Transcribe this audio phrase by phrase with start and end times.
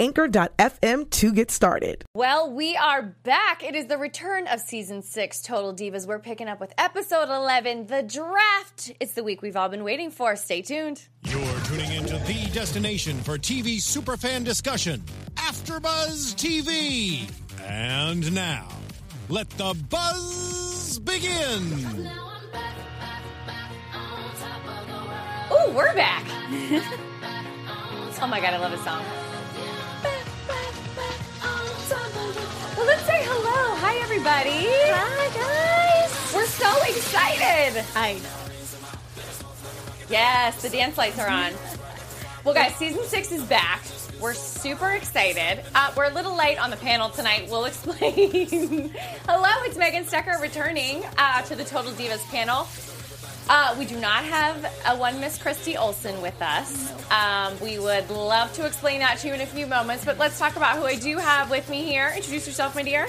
[0.00, 2.04] anchor.fm to get started.
[2.14, 3.62] Well, we are back.
[3.62, 6.06] It is the return of season six, Total Divas.
[6.06, 8.92] We're picking up with episode 11, The Draft.
[8.98, 10.34] It's the week we've all been waiting for.
[10.36, 11.06] Stay tuned.
[11.24, 15.02] You're tuning into the destination for TV superfan discussion,
[15.34, 17.30] AfterBuzz TV.
[17.62, 18.68] And now,
[19.28, 22.08] let the buzz begin.
[25.52, 26.24] Oh, we're back.
[28.22, 29.04] oh my god, I love this song.
[32.80, 33.76] Well, let's say hello.
[33.76, 34.64] Hi, everybody.
[34.64, 36.34] Hi, guys.
[36.34, 37.84] We're so excited.
[37.94, 38.54] I know.
[40.08, 41.52] Yes, the dance lights are on.
[42.42, 43.82] Well, guys, season six is back.
[44.18, 45.62] We're super excited.
[45.74, 47.48] Uh, we're a little late on the panel tonight.
[47.50, 48.94] We'll explain.
[49.28, 52.66] Hello, it's Megan Stecher returning uh, to the Total Divas panel.
[53.48, 56.92] Uh, we do not have a one Miss Christy Olson with us.
[57.10, 60.38] Um, we would love to explain that to you in a few moments, but let's
[60.38, 62.12] talk about who I do have with me here.
[62.14, 63.08] Introduce yourself, my dear.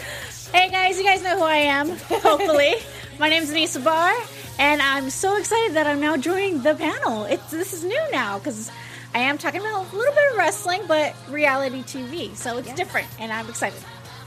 [0.52, 1.90] Hey guys, you guys know who I am.
[2.10, 2.74] Hopefully,
[3.20, 4.16] my name is Anissa Barr,
[4.58, 7.26] and I'm so excited that I'm now joining the panel.
[7.26, 8.72] It's this is new now because
[9.14, 13.08] I am talking about a little bit of wrestling, but reality TV, so it's different,
[13.20, 13.80] and I'm excited.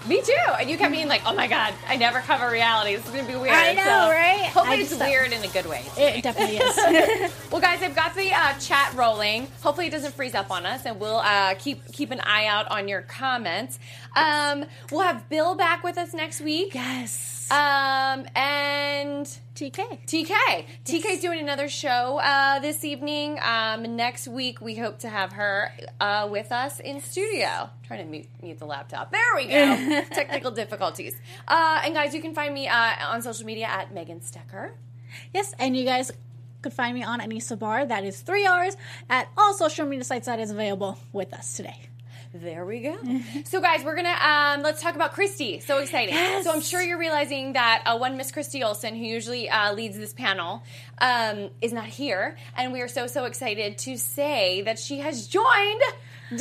[0.07, 0.33] Me too.
[0.61, 2.95] And you kept being like, "Oh my god, I never cover reality.
[2.97, 4.43] This is gonna be weird." I know, So right?
[4.53, 5.83] Hopefully, I it's thought- weird in a good way.
[5.97, 7.33] It definitely is.
[7.51, 9.47] Well, guys, I've got the uh, chat rolling.
[9.63, 12.69] Hopefully, it doesn't freeze up on us, and we'll uh, keep keep an eye out
[12.71, 13.79] on your comments.
[14.17, 16.75] Um, we'll have Bill back with us next week.
[16.75, 17.44] yes.
[17.55, 20.05] Um, and TK.
[20.07, 20.67] TK.
[20.85, 23.39] TK's doing another show uh, this evening.
[23.41, 25.71] Um, next week, we hope to have her
[26.01, 27.71] uh, with us in studio.
[27.87, 29.13] trying to mute, mute the laptop.
[29.13, 30.03] There we go.
[30.11, 31.15] Technical difficulties.
[31.47, 34.73] Uh, and guys, you can find me uh, on social media at Megan Stecher.
[35.33, 36.11] Yes, and you guys
[36.61, 37.87] could find me on Anissa Barr.
[37.87, 38.77] That is three hours
[39.09, 41.89] at all social media sites that is available with us today.
[42.35, 42.97] There we go.
[43.45, 45.61] so, guys, we're gonna um, let's talk about Christy.
[45.61, 46.15] So exciting!
[46.15, 46.43] Yes.
[46.43, 49.97] So I'm sure you're realizing that uh, one Miss Christy Olson, who usually uh, leads
[49.97, 50.65] this panel,
[50.99, 55.29] um, is not here, and we are so so excited to say that she has
[55.29, 55.83] joined
[56.33, 56.41] WWE.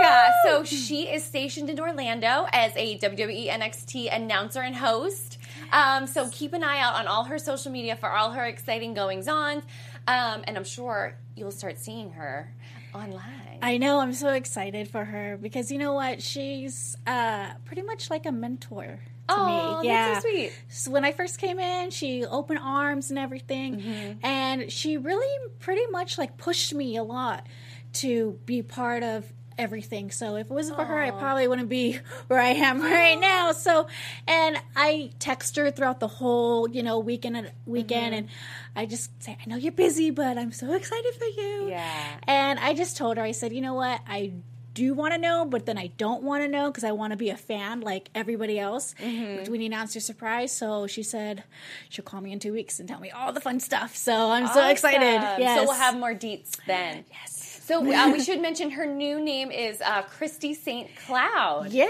[0.00, 5.36] Yeah, so she is stationed in Orlando as a WWE NXT announcer and host.
[5.72, 8.94] Um, so keep an eye out on all her social media for all her exciting
[8.94, 9.58] goings on,
[10.08, 12.50] um, and I'm sure you'll start seeing her
[12.94, 13.49] online.
[13.62, 14.00] I know.
[14.00, 16.22] I'm so excited for her because you know what?
[16.22, 19.88] She's uh, pretty much like a mentor to Aw, me.
[19.88, 20.52] that's so sweet.
[20.68, 24.24] So when I first came in, she opened arms and everything, Mm-hmm.
[24.26, 27.46] and she really pretty much like pushed me a lot
[27.94, 30.10] to be part of everything.
[30.10, 33.52] So if it wasn't for her, I probably wouldn't be where I am right now.
[33.52, 33.86] So,
[34.26, 38.14] and I text her throughout the whole, you know, weekend and weekend, Mm-hmm.
[38.14, 38.28] and
[38.74, 41.68] I just say, I know you're busy, but I'm so excited for you.
[41.70, 42.16] Yeah.
[42.26, 44.32] And I just told her, I said, you know what, I
[44.72, 47.16] do want to know, but then I don't want to know because I want to
[47.16, 49.50] be a fan like everybody else Mm-hmm.
[49.50, 50.52] when he announced her surprise.
[50.52, 51.42] So she said
[51.88, 53.96] she'll call me in two weeks and tell me all the fun stuff.
[53.96, 55.00] So I'm so excited.
[55.40, 55.58] Yes.
[55.58, 57.04] So we'll have more deets then.
[57.10, 57.39] Yes.
[57.70, 60.88] So uh, we should mention her new name is uh, Christy St.
[61.06, 61.68] Cloud.
[61.70, 61.86] Yeah.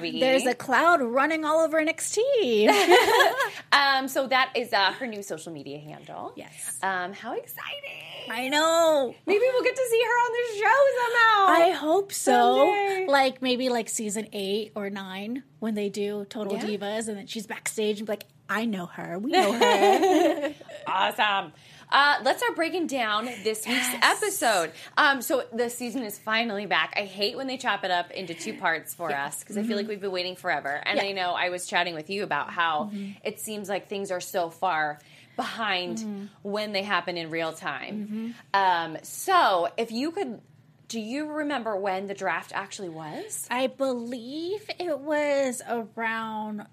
[0.00, 2.72] There's a cloud running all over NXT.
[3.72, 6.32] Um, so that is uh, her new social media handle.
[6.34, 6.78] Yes.
[6.82, 8.30] Um, how exciting!
[8.30, 9.14] I know.
[9.26, 11.64] Maybe we'll get to see her on the show somehow.
[11.64, 12.56] I hope so.
[12.56, 13.06] Someday.
[13.08, 16.64] Like maybe like season eight or nine when they do Total Yeah.
[16.64, 19.18] Divas and then she's backstage and be like, I know her.
[19.18, 20.54] We know her.
[20.86, 21.52] Awesome.
[21.90, 24.20] Uh, let's start breaking down this week's Yes.
[24.22, 24.72] episode.
[24.96, 26.94] Um, so the season is finally back.
[26.96, 29.76] I hate when they chop it up into two parts for us because I feel
[29.76, 30.68] like we've been waiting forever.
[30.84, 31.04] And Yeah.
[31.04, 32.90] I know I was chatting with you about how
[33.24, 34.98] it seems like things are so far
[35.36, 38.34] behind when they happen in real time.
[38.54, 40.40] Um, so if you could,
[40.88, 43.46] do you remember when the draft actually was?
[43.50, 46.66] I believe it was around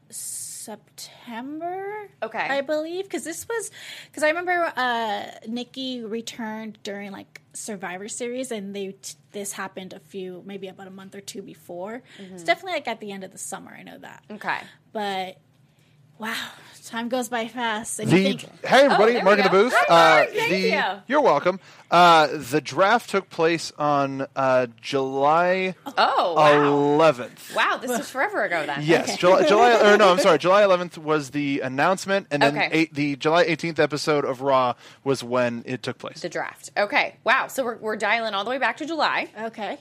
[0.64, 2.10] September.
[2.22, 2.40] Okay.
[2.40, 3.72] I believe because this was
[4.10, 9.94] because I remember uh, Nikki returned during like Survivor Series, and they t- this happened
[9.94, 12.02] a few maybe about a month or two before.
[12.34, 13.72] It's definitely like at the end of the summer.
[13.78, 14.60] I know that, Okay.
[14.92, 15.38] but
[16.20, 16.36] Wow,
[16.86, 18.00] time goes by fast.
[18.00, 19.74] And you think, hey everybody, Oh, Mark in the booth.
[19.76, 20.30] Hi, Mark.
[20.30, 20.84] Thank the, you.
[21.08, 21.60] You're welcome.
[21.92, 27.12] Uh, the draft took place on uh, July Oh, wow.
[27.14, 27.56] 11th.
[27.56, 28.80] Wow, this was forever ago then.
[28.84, 29.94] Yes, July, July.
[29.94, 30.38] Or no, I'm sorry.
[30.40, 32.70] July 11th was the announcement, and then Okay.
[32.72, 34.74] eight, the July 18th episode of Raw
[35.04, 36.22] was when it took place.
[36.22, 36.72] The draft.
[36.78, 37.18] Okay.
[37.24, 37.48] Wow.
[37.48, 39.30] So we're, we're dialing all the way back to July.
[39.40, 39.78] okay,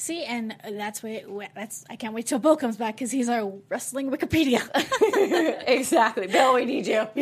[0.00, 1.22] see, and that's where
[1.54, 1.84] that's.
[1.88, 4.62] I can't wait till Bill comes back because he's our wrestling Wikipedia.
[5.66, 6.26] exactly.
[6.26, 7.00] Bill, we need you.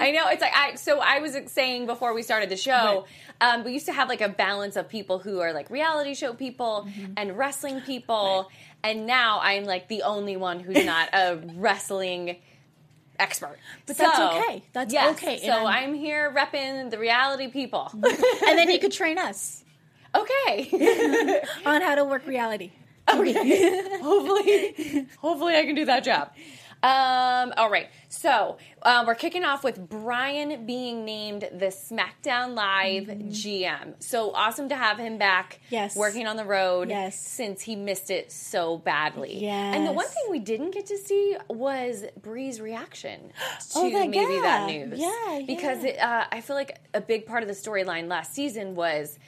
[0.00, 0.28] I know.
[0.28, 0.74] It's like I.
[0.76, 3.06] So I was saying before we started the show,
[3.40, 6.32] um, we used to have like a balance of people who are like reality show
[6.34, 7.12] people Mm-hmm.
[7.16, 8.50] and wrestling people,
[8.82, 12.36] and now I'm like the only one who's not a wrestling
[13.18, 13.58] expert.
[13.86, 14.62] But that's okay.
[14.72, 15.38] That's yes, okay.
[15.40, 17.90] So I'm- I'm here repping the reality people.
[17.92, 19.62] and then he could train us
[20.14, 21.42] okay.
[21.66, 22.72] on how to work reality.
[23.12, 23.98] Okay.
[24.02, 26.30] hopefully, hopefully I can do that job.
[26.82, 33.04] Um, all right, so um, we're kicking off with Bryan being named the SmackDown Live
[33.04, 34.02] GM.
[34.02, 35.54] So awesome to have him back.
[35.66, 35.74] Mm-hmm.
[35.74, 35.94] Yes.
[35.96, 36.88] working on the road.
[36.88, 37.20] Yes.
[37.20, 39.42] since he missed it so badly.
[39.42, 39.76] Yes.
[39.76, 43.20] and the one thing we didn't get to see was Brie's reaction
[43.72, 44.84] to Oh, that- maybe that yeah.
[44.86, 44.98] news.
[44.98, 45.90] Yeah, because yeah.
[45.90, 49.18] it, uh, I feel like a big part of the storyline last season was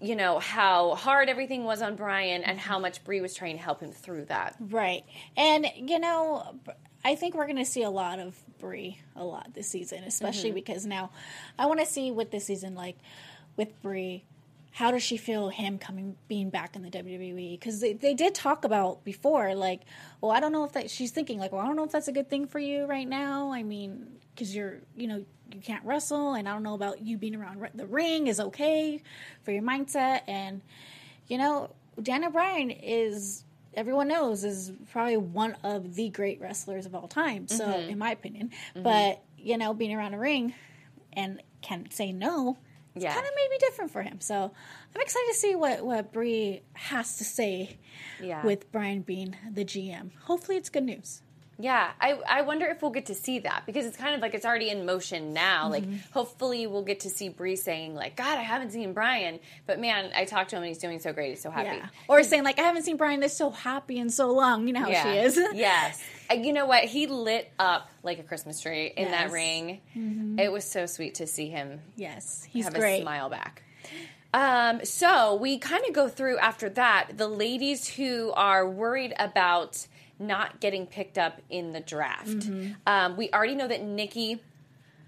[0.00, 3.62] you know how hard everything was on Bryan and how much Brie was trying to
[3.62, 4.56] help him through that.
[4.60, 5.04] Right.
[5.36, 6.54] And, you know,
[7.04, 10.50] I think we're going to see a lot of Brie a lot this season, especially
[10.50, 10.56] mm-hmm.
[10.56, 11.10] because now
[11.58, 12.96] I want to see what this season like
[13.56, 14.24] with Brie.
[14.72, 17.58] How does she feel him coming, being back in the WWE?
[17.58, 19.80] Because they, they did talk about before, like,
[20.20, 22.06] well, I don't know if that she's thinking, like, well, I don't know if that's
[22.06, 23.50] a good thing for you right now.
[23.50, 27.18] I mean, because you're, you know, you can't wrestle, and I don't know about you
[27.18, 29.02] being around the ring is okay
[29.42, 30.20] for your mindset.
[30.28, 30.62] And,
[31.26, 31.70] you know,
[32.00, 33.42] Daniel Bryan is
[33.74, 37.48] everyone knows is probably one of the great wrestlers of all time.
[37.48, 37.90] So, Mm-hmm.
[37.90, 40.54] in my opinion, but you know, being around a ring
[41.12, 42.56] and can say no,
[42.94, 43.14] it's Yeah.
[43.14, 44.20] kind of maybe different for him.
[44.20, 44.52] So,
[44.94, 47.78] I'm excited to see what what Brie has to say
[48.20, 48.44] Yeah.
[48.44, 50.12] with Bryan being the GM.
[50.24, 51.22] Hopefully, it's good news.
[51.60, 54.32] Yeah, I, I wonder if we'll get to see that because it's kind of like
[54.32, 55.68] it's already in motion now.
[55.68, 55.82] Like,
[56.12, 60.12] hopefully, we'll get to see Brie saying, like, God, I haven't seen Bryan, but man,
[60.14, 61.30] I talked to him and he's doing so great.
[61.30, 61.76] He's so happy.
[61.78, 61.86] Yeah.
[62.06, 64.68] Or saying like, I haven't seen Bryan this so happy in so long.
[64.68, 65.02] You know how Yeah.
[65.02, 65.36] she is.
[65.54, 66.00] yes.
[66.32, 66.84] You know what?
[66.84, 69.80] He lit up like a Christmas tree in that Yes.
[69.96, 70.36] Mm-hmm.
[70.36, 70.38] ring.
[70.38, 73.00] It was so sweet to see him yes, he's have great.
[73.00, 73.64] a smile back.
[74.32, 79.86] Um, so we kind of go through after that the ladies who are worried about
[80.18, 82.28] not getting picked up in the draft.
[82.28, 82.72] Mm-hmm.
[82.86, 84.40] Um, we already know that Nikki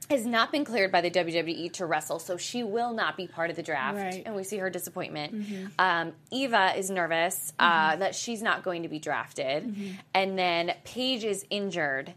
[0.08, 3.48] has not been cleared by the WWE to wrestle, so she will not be part
[3.50, 3.96] of the draft.
[3.96, 4.12] Right.
[4.14, 4.26] Mm-hmm.
[4.26, 5.44] And we see her disappointment.
[5.78, 9.90] Um, Eva is nervous uh, that she's not going to be drafted, Mm-hmm.
[10.14, 12.12] and then Paige is injured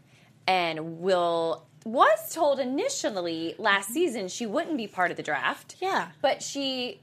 [0.46, 5.76] and will was told initially last season she wouldn't be part of the draft.
[5.80, 6.08] Yeah.
[6.22, 7.00] but she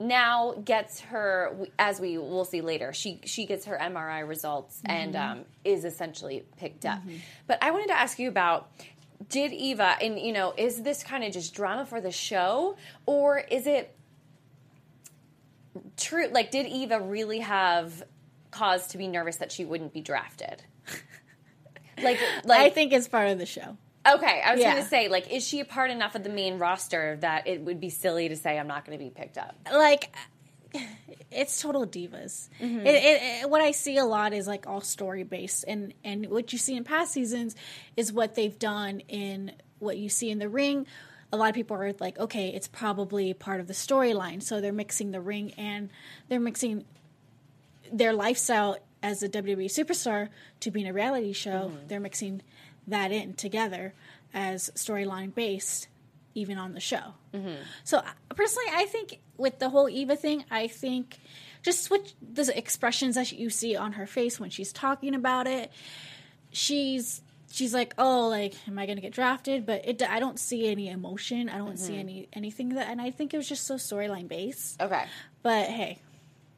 [0.00, 5.14] now gets her as we will see later she she gets her mri results and
[5.14, 7.00] um, is essentially picked up.
[7.46, 8.70] But i wanted to ask you about
[9.28, 12.76] did eva and you know is this kind of just drama for the show?
[13.06, 13.94] Or is it
[15.96, 18.02] true like did eva really have
[18.50, 20.62] cause to be nervous that she wouldn't be drafted?
[22.02, 23.76] Like like I think it's part of the show.
[24.06, 24.72] Okay i was Yeah.
[24.72, 27.60] going to say like is she a part enough of the main roster that it
[27.62, 30.14] would be silly to say i'm not going to be picked up like
[31.32, 32.48] it's total divas.
[32.60, 32.86] Mm-hmm.
[32.86, 36.26] It, it, it- what I see a lot is like all story based, and and
[36.30, 37.56] what you see in past seasons
[37.96, 40.86] is what they've done in what you see in the ring.
[41.32, 44.72] A lot of people are like, okay, it's probably part of the storyline, so they're
[44.72, 45.90] mixing the ring and
[46.28, 46.84] they're mixing
[47.92, 50.28] their lifestyle as a WWE superstar
[50.60, 51.72] to being a reality show.
[51.88, 52.42] They're mixing
[52.90, 53.94] that in together
[54.32, 55.88] as storyline based,
[56.34, 57.14] even on the show.
[57.84, 58.02] So uh,
[58.34, 61.18] personally, I think with the whole Eva thing, I think
[61.62, 65.70] just switch the expressions that you see on her face when she's talking about it.
[66.52, 69.66] She's she's like, oh, like, am I going to get drafted?
[69.66, 71.48] But it, I don't see any emotion.
[71.48, 74.80] I don't see any anything that, and I think it was just so storyline based.
[74.80, 75.04] okay
[75.42, 75.98] But hey,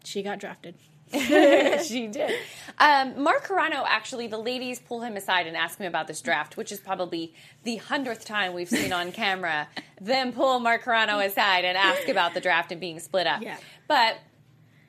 [0.05, 0.75] she got drafted.
[1.85, 2.39] she did.
[2.79, 6.57] Um, Mark Carrano, actually, the ladies pull him aside and ask him about this draft,
[6.57, 9.69] which is probably the hundredth time we've seen on camera
[10.01, 13.43] them pull Mark Carrano aside and ask about the draft and being split up.
[13.43, 13.57] Yeah.
[13.87, 14.17] But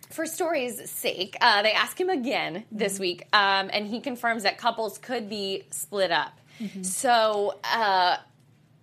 [0.09, 2.77] for story's sake, uh, they ask him again Mm-hmm.
[2.77, 6.39] this week, um, and he confirms that couples could be split up.
[6.59, 6.83] Mm-hmm.
[6.83, 8.17] So uh,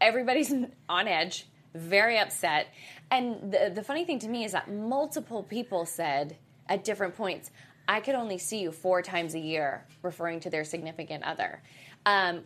[0.01, 0.53] everybody's
[0.89, 2.69] on edge, very upset.
[3.11, 6.37] And the, the funny thing to me is that multiple people said
[6.71, 7.51] at different points,
[7.87, 11.61] I could only see you four times a year, referring to their significant other.
[12.07, 12.45] Um,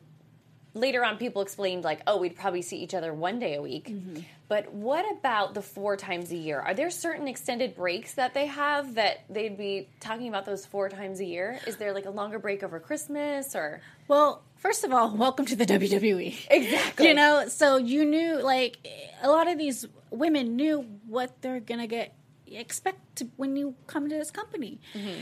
[0.73, 3.91] later on, people explained, like, oh, we'd probably see each other one day a week.
[3.91, 4.23] Mm-hmm.
[4.49, 6.61] But what about the four times a year?
[6.61, 10.89] Are there certain extended breaks that they have that they'd be talking about those four
[10.89, 11.59] times a year?
[11.67, 13.81] Is there like a longer break over Christmas or?
[14.09, 16.47] Well, first of all, welcome to the WWE.
[16.51, 17.09] Exactly.
[17.09, 18.79] You know, so you knew like
[19.23, 22.15] a lot of these women knew what they're gonna get
[22.57, 24.81] expect to, when you come to this company.
[24.95, 25.21] Mm-hmm.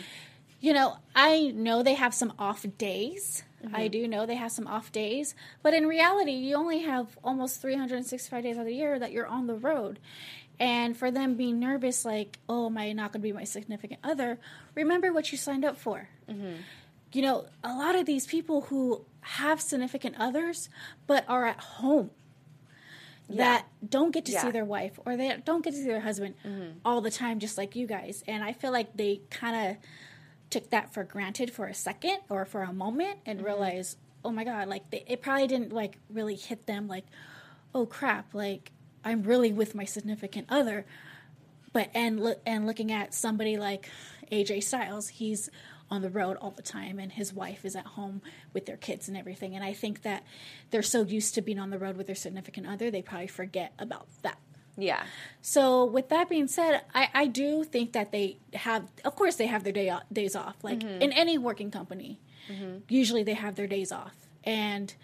[0.60, 3.42] You know, I know they have some off days.
[3.64, 3.74] Mm-hmm.
[3.74, 7.60] I do know they have some off days, but in reality, you only have almost
[7.60, 9.98] 365 days of the year that you're on the road.
[10.60, 14.00] And for them being nervous, like, oh, am I not going to be my significant
[14.04, 14.38] other?
[14.76, 16.54] Remember what you signed up for mm-hmm.
[17.12, 20.68] you know, a lot of these people who have significant others
[21.06, 22.10] but are at home
[23.29, 24.43] that don't get to Yeah.
[24.43, 26.79] see their wife or they don't get to see their husband mm-hmm.
[26.85, 28.23] all the time, just like you guys.
[28.26, 29.76] And I feel like they kind of
[30.50, 33.47] took that for granted for a second or for a moment and mm-hmm.
[33.47, 37.05] realized, oh my God, like they, it probably didn't like really hit them like,
[37.75, 38.71] oh crap, like
[39.05, 40.85] I'm really with my significant other
[41.73, 43.88] but and look and looking at somebody like
[44.31, 45.50] AJ Styles, he's
[45.92, 48.22] on the road all the time and his wife is at home
[48.54, 49.54] with their kids and everything.
[49.54, 50.25] And I think that
[50.70, 53.75] they're so used to being on the road with their significant other, they probably forget
[53.78, 54.38] about that.
[54.78, 55.04] Yeah.
[55.42, 59.46] So with that being said, I, I do think that they have, of course, they
[59.46, 60.56] have their day off, days off.
[60.62, 61.02] Like mm-hmm.
[61.02, 62.18] in any working company,
[62.50, 62.78] mm-hmm.
[62.88, 64.14] usually they have their days off.
[64.44, 64.94] And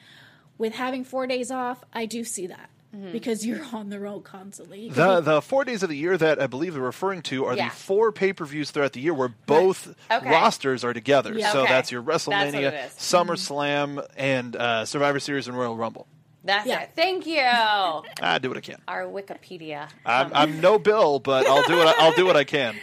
[0.56, 2.70] with having four days off, I do see that
[3.12, 4.88] because you're on the road constantly.
[4.88, 7.54] The be- the four days of the year that I believe they're referring to are
[7.56, 7.68] Yeah.
[7.68, 10.30] the four pay per views throughout the year where both Okay.
[10.30, 11.34] rosters are together.
[11.34, 11.52] Yeah.
[11.52, 11.72] So Okay.
[11.72, 12.92] that's your That's what WrestleMania, it is.
[12.92, 16.06] SummerSlam, and uh, Survivor Series and Royal Rumble.
[16.44, 16.82] That's Yeah.
[16.82, 16.90] it.
[16.96, 17.40] Thank you.
[17.42, 18.76] I do what I can.
[18.88, 19.88] Our Wikipedia.
[20.06, 22.74] I'm, I'm no Bill, but I'll do what I, I'll do what I can.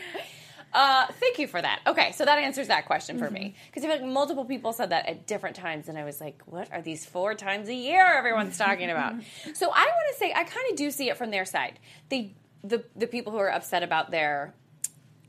[0.76, 1.80] Uh, thank you for that.
[1.88, 5.26] Okay, so that answers that question for me because like multiple people said that at
[5.26, 8.90] different times, and I was like, "What are these four times a year everyone's talking
[8.90, 9.14] about?"
[9.54, 11.80] so I want to say I kind of do see it from their side.
[12.10, 14.54] They the the people who are upset about their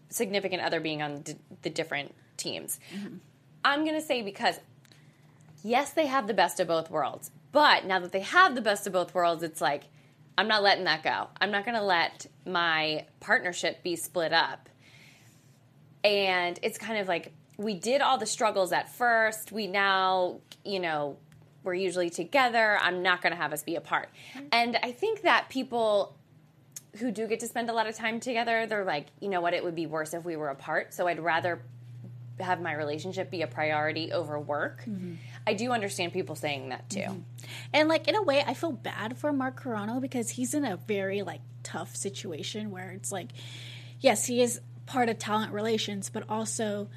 [0.09, 2.81] significant other being on d- the different teams.
[3.65, 4.59] I'm going to say because
[5.63, 8.89] yes, they have the best of both worlds, but now that they have the best
[8.89, 9.85] of both worlds, it's like
[10.37, 11.29] I'm not letting that go.
[11.41, 14.69] I'm not going to let my partnership be split up
[16.07, 19.51] and it's kind of like we did all the struggles at first.
[19.51, 21.19] We now you know
[21.65, 22.79] we're usually together.
[22.81, 24.09] I'm not going to have us be apart.
[24.53, 26.17] And i think that people
[26.99, 29.53] who do get to spend a lot of time together they're like you know what?
[29.53, 30.95] It would be worse if we were apart.
[30.95, 31.61] So i'd rather
[32.39, 34.83] have my relationship be a priority over work.
[34.83, 35.15] Mm-hmm.
[35.47, 37.01] I do understand people saying that too.
[37.01, 37.21] Mm-hmm.
[37.73, 40.77] And like in a way, I feel bad for Mark Carrano because he's in a
[40.77, 43.31] very like tough situation where it's like,
[44.01, 46.89] yes, he is part of talent relations, but also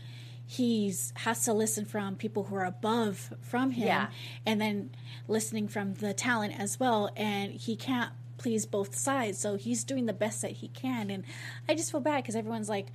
[0.45, 4.09] he's has to listen from people who are above from him, Yeah.
[4.45, 4.91] and then
[5.27, 10.05] listening from the talent as well, and he can't please both sides, so he's doing
[10.05, 11.23] the best that he can, and
[11.67, 12.87] I just feel bad because everyone's like.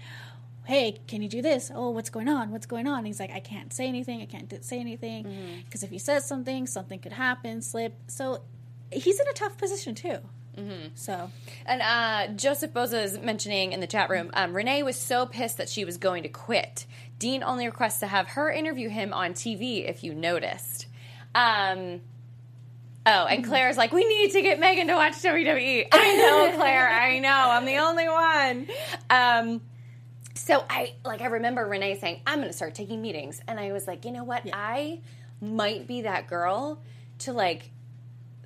[0.66, 1.70] Hey, can you do this?
[1.74, 2.50] Oh, what's going on?
[2.50, 3.00] What's going on?
[3.00, 4.22] And he's like, I can't say anything.
[4.22, 5.60] I can't say anything mm-hmm.
[5.62, 7.94] because if he says something, something could happen, slip.
[8.06, 8.40] So
[8.90, 10.20] he's in a tough position too.
[10.94, 11.30] So
[11.66, 15.58] And uh, Joseph Boza is mentioning in the chat room, um, Renee was so pissed
[15.58, 16.86] that she was going to quit.
[17.18, 20.86] Dean only requests to have her interview him on TV if you noticed.
[21.34, 22.00] Um,
[23.06, 25.86] oh, and Claire's like, we need to get Megan to watch WWE.
[25.92, 26.88] I know, Claire.
[26.88, 27.28] I know.
[27.30, 28.68] I'm the only one.
[29.10, 29.60] Um,
[30.34, 33.40] so I like I remember Renee saying, I'm gonna start taking meetings.
[33.46, 34.42] And I was like, you know what?
[34.52, 35.00] I
[35.40, 36.80] might be that girl
[37.20, 37.70] to like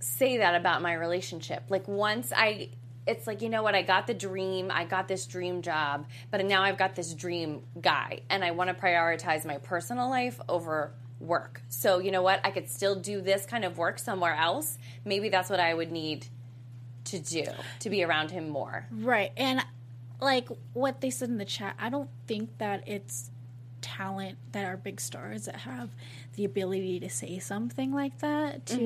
[0.00, 1.64] say that about my relationship.
[1.68, 2.70] Like once I
[3.06, 6.44] it's like, you know what, I got the dream, I got this dream job, but
[6.44, 10.92] now I've got this dream guy and I want to prioritize my personal life over
[11.18, 11.62] work.
[11.68, 14.76] So, you know what, I could still do this kind of work somewhere else.
[15.06, 16.26] Maybe that's what I would need
[17.04, 17.44] to do
[17.80, 18.86] to be around him more.
[18.92, 19.64] right, and
[20.20, 23.30] like what they said in the chat, I don't think that it's
[23.96, 25.88] talent that are big stars that have
[26.36, 28.76] the ability to say something like that to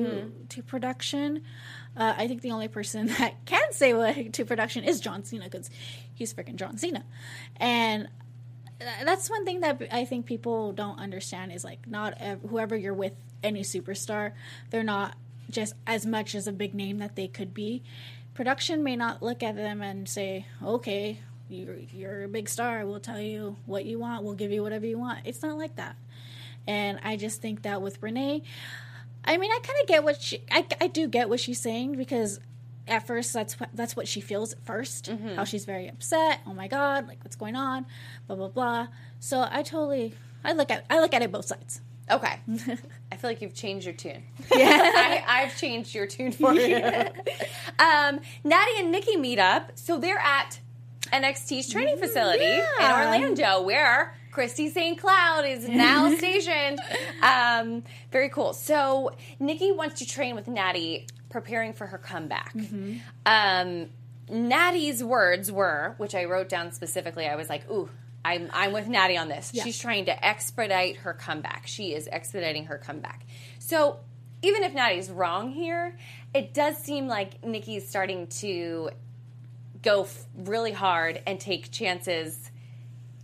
[0.49, 1.41] to production.
[1.95, 5.45] Uh, I think the only person that can say what to production is John Cena
[5.45, 5.69] because
[6.13, 7.03] he's freaking John Cena,
[7.57, 8.07] and
[8.79, 12.93] that's one thing that I think people don't understand is like not ev- whoever you're
[12.93, 14.31] with any superstar,
[14.69, 15.15] they're not
[15.49, 17.83] just as much as a big name that they could be.
[18.33, 21.19] Production may not look at them and say, "Okay,
[21.49, 22.85] you're you're a big star.
[22.85, 24.23] We'll tell you what you want.
[24.23, 25.95] We'll give you whatever you want." It's not like that.
[26.67, 28.43] And I just think that with Renee,
[29.25, 31.95] I mean, I kind of get what she, I, I do get what she's saying
[31.97, 32.39] because
[32.87, 36.53] at first that's what that's what she feels at 1st how she's very upset oh
[36.53, 37.85] my god like what's going on
[38.27, 38.87] blah blah blah
[39.21, 41.79] so i totally i look at i look at it both sides
[42.11, 42.37] Okay.
[43.09, 44.23] I feel like you've changed your tune.
[44.53, 44.67] Yeah.
[44.93, 46.75] I, I've changed your tune for you.
[47.79, 49.71] um, Natty and Nikki meet up.
[49.75, 50.59] So they're at
[51.13, 54.99] NXT's training facility in Orlando where Christy St.
[54.99, 56.79] Cloud is now stationed.
[57.21, 58.53] Um, very cool.
[58.53, 62.53] So Nikki wants to train with Natty, preparing for her comeback.
[63.25, 63.89] Um,
[64.29, 67.89] Natty's words were, which I wrote down specifically, I was like, ooh,
[68.25, 69.51] I'm, I'm with Natty on this.
[69.63, 71.67] She's trying to expedite her comeback.
[71.67, 73.25] She is expediting her comeback.
[73.59, 73.99] So
[74.41, 75.97] even if Natty's wrong here,
[76.33, 78.89] it does seem like Nikki's starting to
[79.83, 82.49] go f- really hard and take chances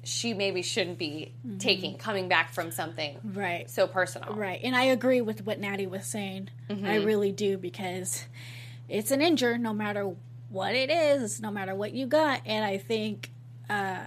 [0.04, 3.70] she maybe shouldn't be taking coming back from something Right.
[3.70, 4.34] so personal.
[4.34, 4.60] Right.
[4.64, 6.50] And I agree with what Natty was saying.
[6.70, 8.24] I really do because
[8.88, 10.10] it's an injury no matter
[10.50, 12.42] what it is, no matter what you got.
[12.46, 13.30] And I think
[13.70, 14.00] uh,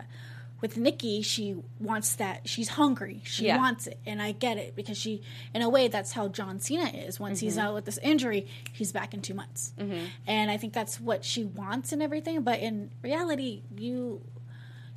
[0.63, 2.49] with Nikki, she wants that.
[2.49, 3.21] She's hungry.
[3.25, 3.59] She Yeah.
[3.59, 3.99] wants it.
[4.07, 5.21] And I get it because she,
[5.53, 7.19] in a way, that's how John Cena is.
[7.21, 7.67] Once he's mm-hmm.
[7.67, 9.75] out with this injury, he's back in two months.
[9.77, 10.07] Mm-hmm.
[10.27, 12.43] And I think that's what she wants and everything.
[12.43, 14.23] But in reality, you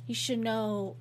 [0.06, 0.94] you should know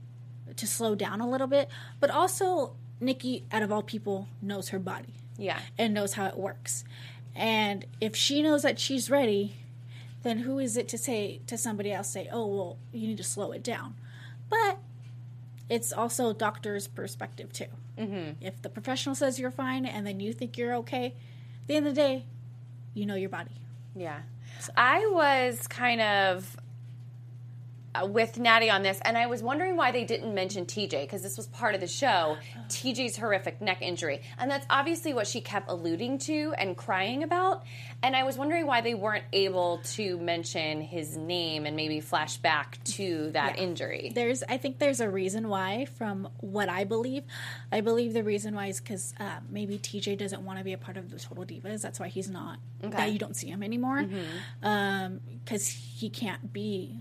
[0.55, 1.69] to slow down a little bit.
[1.99, 5.59] But also, Nikki, out of all people, knows her body Yeah.
[5.77, 6.83] and knows how it works.
[7.35, 9.57] And if she knows that she's ready,
[10.23, 13.23] then who is it to say to somebody else, say, oh, well, you need to
[13.23, 13.93] slow it down?
[14.49, 14.79] But
[15.69, 17.65] it's also doctor's perspective, too.
[17.97, 18.45] Mm-hmm.
[18.45, 21.07] If the professional says you're fine and then you think you're okay,
[21.61, 22.25] at the end of the day,
[22.93, 23.61] you know your body.
[23.95, 24.19] Yeah.
[24.75, 26.57] I was kind of
[28.03, 31.37] with Natty on this, and I was wondering why they didn't mention TJ because this
[31.37, 32.37] was part of the show.
[32.69, 37.63] TJ's horrific neck injury, and that's obviously what she kept alluding to and crying about.
[38.03, 42.37] And I was wondering why they weren't able to mention his name and maybe flash
[42.37, 43.63] back to that Yeah.
[43.63, 44.11] injury.
[44.13, 47.23] There's, I think there's a reason why, from what I believe.
[47.71, 50.77] I believe the reason why is because uh, maybe TJ doesn't want to be a
[50.77, 51.81] part of the Total Divas.
[51.81, 52.59] That's why he's not.
[52.81, 54.05] That you don't see him anymore,
[55.43, 56.99] because he can't be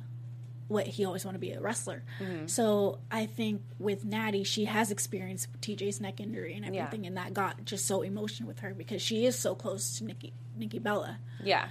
[0.75, 2.03] what he always wanted to be a wrestler.
[2.21, 2.47] Mm-hmm.
[2.49, 6.83] So I think with Natty, she has experienced TJ's neck injury and Yeah.
[6.83, 10.05] everything, and that got just so emotional with her because she is so close to
[10.05, 11.19] Nikki Nikki Bella.
[11.43, 11.67] yeah.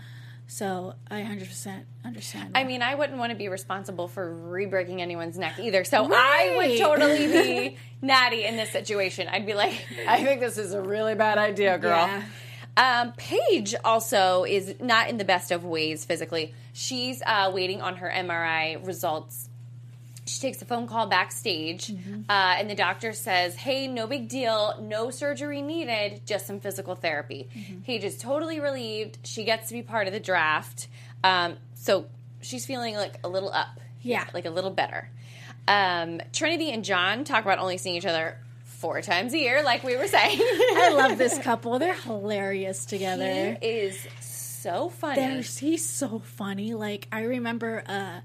[0.45, 2.51] So I 100% understand.
[2.54, 5.86] I mean, I wouldn't want to be responsible for re-breaking anyone's neck either.
[5.86, 9.30] So I would totally be Natty in this situation.
[9.30, 9.73] I'd be like,
[10.08, 12.06] I think this is a really bad idea, girl.
[12.08, 12.23] Yeah.
[12.75, 16.53] Um, Paige also is not in the best of ways physically.
[16.73, 19.47] She's uh, waiting on her MRI results.
[20.25, 24.75] She takes a phone call backstage, uh, and the doctor says, "Hey, no big deal,
[24.81, 27.49] no surgery needed, just some physical therapy."
[27.86, 29.17] Paige is totally relieved.
[29.23, 30.88] She gets to be part of the draft,
[31.25, 32.05] um, so
[32.41, 34.25] she's feeling like a little up, Yeah.
[34.33, 35.09] like a little better.
[35.67, 38.38] Um, Trinity and John talk about only seeing each other
[38.84, 40.38] four times a year, like we were saying.
[40.41, 41.80] I love this couple.
[41.80, 43.58] They're hilarious together.
[43.62, 45.22] He is so funny.
[45.22, 46.74] There's, he's so funny.
[46.74, 48.19] Like I remember, uh,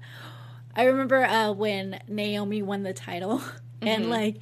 [0.75, 3.41] I remember uh, when Naomi won the title,
[3.81, 4.41] and like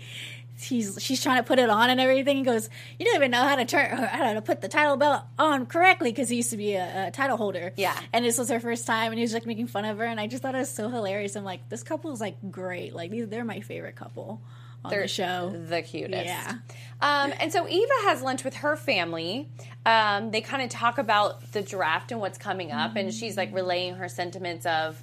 [0.60, 2.38] he's she's trying to put it on and everything.
[2.38, 5.22] He goes, "You don't even know how to turn how to put the title belt
[5.38, 7.74] on correctly," because he used to be a, a title holder.
[7.78, 7.96] Yeah.
[8.12, 10.20] and this was her first time, and he was like making fun of her, and
[10.20, 11.36] I just thought it was so hilarious.
[11.36, 12.96] I'm like, this couple is like great.
[12.96, 14.42] Like these, they're my favorite couple
[14.84, 15.50] on They're the show.
[15.68, 16.26] the cutest.
[16.26, 16.54] Yeah.
[17.02, 19.50] Um, and so Eva has lunch with her family.
[19.86, 23.54] Um, they kind of talk about the draft and what's coming up, and she's like
[23.54, 25.02] relaying her sentiments of,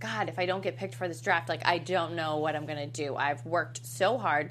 [0.00, 2.66] God, if I don't get picked for this draft, like I don't know what I'm
[2.66, 3.14] gonna do.
[3.16, 4.50] I've worked so hard.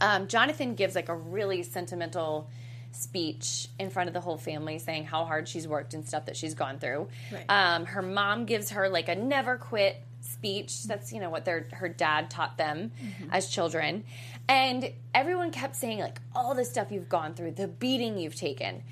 [0.00, 2.50] Um, Jonathan gives like a really sentimental
[2.92, 6.36] speech in front of the whole family saying how hard she's worked and stuff that
[6.36, 7.08] she's gone through.
[7.30, 7.44] Right.
[7.48, 10.84] Um, her mom gives her like a never quit speech.
[10.84, 12.92] That's you know what their her dad taught them
[13.30, 14.04] as children,
[14.48, 18.82] and everyone kept saying like all the stuff you've gone through, the beating you've taken.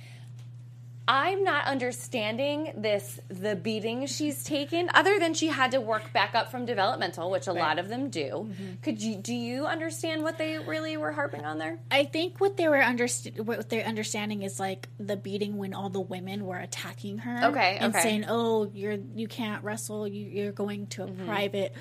[1.06, 6.34] I'm not understanding this the beating she's taken other than she had to work back
[6.34, 8.50] up from developmental which a lot of them do.
[8.82, 11.78] Could you do you understand what they really were harping on there?
[11.90, 15.90] I think what they were underst- what they're understanding is like the beating when all
[15.90, 17.48] the women were attacking her.
[17.50, 18.02] Okay, and okay.
[18.02, 20.08] saying, "Oh, you're you can't wrestle.
[20.08, 21.26] You, you're going to a Mm-hmm.
[21.26, 21.74] private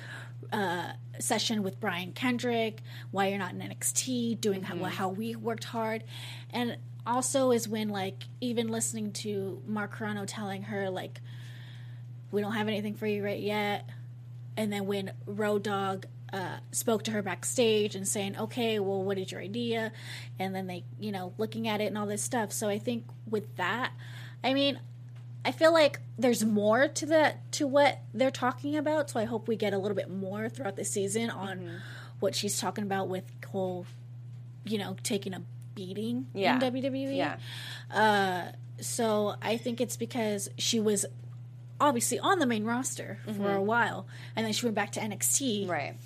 [0.52, 2.82] uh, session with Brian Kendrick.
[3.10, 4.40] Why you're not in NXT?
[4.40, 4.80] Doing Mm-hmm.
[4.82, 6.04] how, how we worked hard."
[6.50, 6.76] And
[7.06, 11.20] also is when like even listening to Mark Carrano telling her like,
[12.30, 13.88] "We don't have anything for you right yet."
[14.56, 19.18] and then when Road Dog uh, spoke to her backstage and saying, "Okay, well, what
[19.18, 19.92] is your idea?"
[20.38, 22.52] and then they, you know, looking at it and all this stuff.
[22.52, 23.92] So I think with that,
[24.44, 24.78] I mean,
[25.44, 29.10] I feel like there's more to that to what they're talking about.
[29.10, 31.76] So I hope we get a little bit more throughout the season on Mm-hmm.
[32.20, 33.86] what she's talking about with whole,
[34.64, 35.42] you know, taking a
[35.74, 36.54] beating Yeah.
[36.54, 37.16] in WWE.
[37.16, 37.36] Yeah.
[38.80, 41.06] So I think it's because she was
[41.80, 45.62] obviously on the main roster for a while, and then she went back to NXT,
[45.62, 45.70] Mm-hmm.
[45.70, 45.96] Right.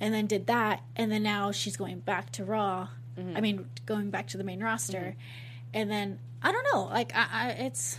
[0.00, 2.88] and then did that, and then now she's going back to Raw.
[3.18, 3.36] Mm-hmm.
[3.36, 5.16] I mean, going back to the main roster,
[5.72, 7.98] and then I don't know, like I, I it's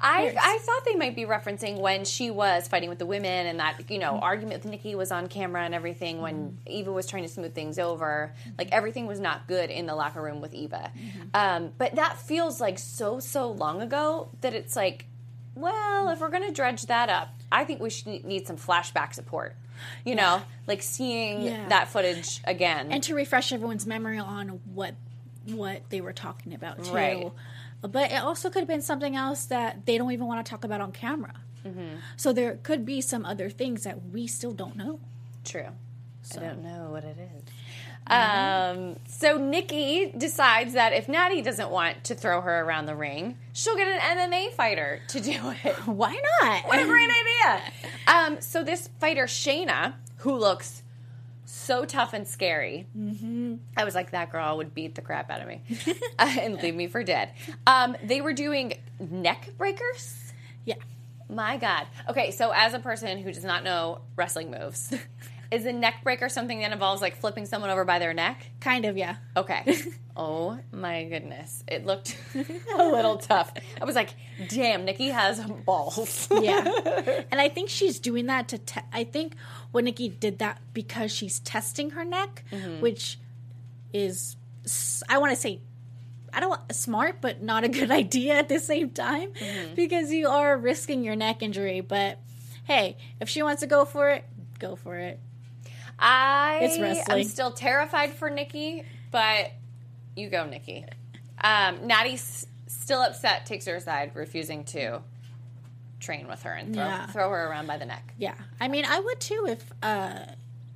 [0.00, 0.34] I.
[0.40, 3.90] I thought they might be referencing when she was fighting with the women and that
[3.90, 4.22] you know Mm-hmm.
[4.24, 7.78] argument with Nikki was on camera and everything when Eva was trying to smooth things
[7.78, 11.20] over like everything was not good in the locker room with Eva Mm-hmm.
[11.34, 15.06] um, but that feels like so so long ago that it's like
[15.54, 19.56] well if we're gonna dredge that up I think we should need- some flashback support
[20.04, 21.68] you know like seeing Yeah.
[21.68, 24.94] that footage again and to refresh everyone's memory on what
[25.46, 26.92] what they were talking about too.
[26.92, 27.32] Right.
[27.82, 30.64] But it also could have been something else that they don't even want to talk
[30.64, 31.34] about on camera.
[31.66, 31.96] Mm-hmm.
[32.16, 35.00] So there could be some other things that we still don't know.
[35.44, 35.68] True.
[36.36, 37.42] I don't know what it is.
[38.06, 43.38] Um, so Nikki decides that if Natty doesn't want to throw her around the ring,
[43.52, 45.76] she'll get an MMA fighter to do it.
[45.86, 46.66] Why not?
[46.66, 47.62] What a great idea!
[48.08, 50.82] Um, so this fighter Shayna, who looks
[51.60, 53.56] so tough and scary, mm-hmm.
[53.76, 55.62] I was like, that girl would beat the crap out of me
[56.18, 57.32] uh, and leave me for dead.
[57.66, 60.32] Um, they were doing neck breakers.
[60.64, 60.76] Yeah.
[61.28, 61.86] My God.
[62.08, 64.92] Okay, so as a person who does not know wrestling moves,
[65.50, 68.50] is a neck breaker or something that involves like flipping someone over by their neck?
[68.60, 69.16] Kind of, yeah.
[69.36, 69.76] Okay.
[70.16, 71.64] oh my goodness.
[71.66, 73.52] It looked a little tough.
[73.80, 74.10] I was like,
[74.48, 76.28] damn, Nikki has balls.
[76.30, 76.62] Yeah.
[77.30, 79.34] and I think she's doing that to te- I think
[79.72, 82.80] when Nikki did that because she's testing her neck, Mm-hmm.
[82.80, 83.18] which
[83.92, 84.36] is
[85.08, 85.60] I want to say
[86.32, 89.74] I don't want smart, but not a good idea at the same time Mm-hmm.
[89.74, 91.80] because you are risking your neck injury.
[91.80, 92.20] But
[92.64, 94.24] hey, if she wants to go for it,
[94.60, 95.18] go for it.
[96.00, 97.18] I It's wrestling.
[97.18, 99.52] am still terrified for Nikki, but
[100.16, 100.84] you go, Nikki.
[101.42, 105.02] Um, Natty's still upset, takes her aside, refusing to
[106.00, 107.06] train with her and throw, Yeah.
[107.06, 108.14] throw her around by the neck.
[108.18, 110.20] Yeah, I mean, I would too if, uh,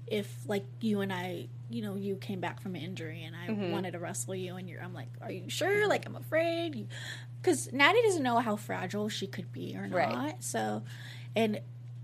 [0.06, 3.48] if like you and I, you know, you came back from an injury and I
[3.50, 3.70] Mm-hmm.
[3.70, 5.88] wanted to wrestle you, and you're, I'm like, are you sure?
[5.88, 6.86] Like, I'm afraid,
[7.40, 9.96] because Natty doesn't know how fragile she could be or not.
[9.96, 10.44] Right.
[10.44, 10.82] So,
[11.34, 11.60] and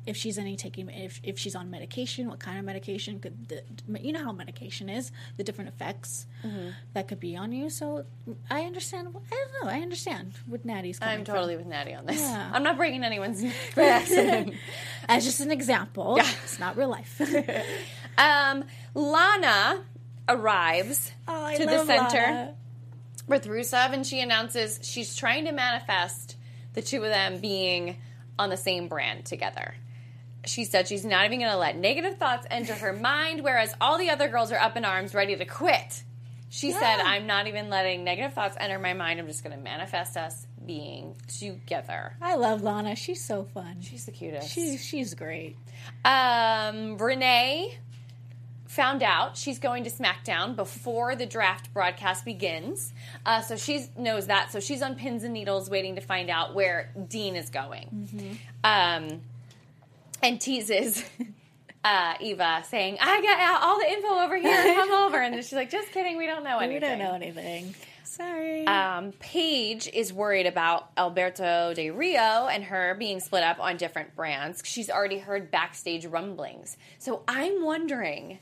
[0.07, 3.63] if she's any taking, if if she's on medication, what kind of medication could the,
[4.01, 6.71] you know how medication is, the different effects Mm-hmm.
[6.95, 7.69] that could be on you.
[7.69, 8.07] So,
[8.51, 9.09] I understand.
[9.09, 9.71] I don't know.
[9.71, 11.35] I understand what Natty's I'm from.
[11.35, 12.19] totally with Natty on this.
[12.19, 12.51] Yeah.
[12.51, 13.45] I'm not breaking anyone's
[13.77, 14.55] accident.
[15.09, 16.31] As just an example, Yeah.
[16.45, 17.21] it's not real life.
[18.19, 19.83] um, Lana
[20.29, 22.55] arrives Oh, to the center Lana.
[23.27, 26.37] with Rusev, and she announces she's trying to manifest
[26.73, 27.97] the two of them being
[28.39, 29.75] on the same brand together.
[30.45, 33.99] She said she's not even going to let negative thoughts enter her mind, whereas all
[33.99, 36.03] the other girls are up in arms, ready to quit.
[36.49, 39.21] She said, I'm not even letting negative thoughts enter my mind.
[39.21, 42.17] I'm just going to manifest us being together.
[42.21, 42.97] I love Lana.
[42.97, 43.77] She's so fun.
[43.81, 44.51] She's the cutest.
[44.51, 45.57] She's she's great.
[46.05, 47.79] Um, Renee
[48.67, 52.93] found out she's going to SmackDown before the draft broadcast begins.
[53.27, 54.53] Uh, so she knows that.
[54.53, 58.39] So she's on pins and needles waiting to find out where Dean is going.
[58.63, 59.21] Um,
[60.23, 61.05] and teases
[61.85, 64.75] uh, Eva saying, I got all the info over here.
[64.75, 65.19] Come over.
[65.19, 66.17] And then she's like, just kidding.
[66.17, 66.75] We don't know anything.
[66.75, 67.75] We don't know anything.
[68.05, 68.67] Sorry.
[68.67, 74.17] Um, Paige is worried about Alberto Del Rio and her being split up on different
[74.17, 74.63] brands.
[74.65, 76.77] She's already heard backstage rumblings.
[76.99, 78.41] So I'm wondering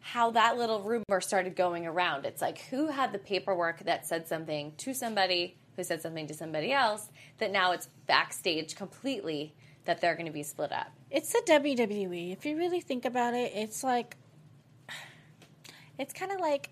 [0.00, 2.24] how that little rumor started going around.
[2.24, 6.34] It's like who had the paperwork that said something to somebody who said something to
[6.34, 9.52] somebody else that now it's backstage completely
[9.84, 10.92] that they're going to be split up.
[11.10, 12.32] It's the WWE.
[12.32, 14.16] If you really think about it, it's like
[15.98, 16.70] it's kind of like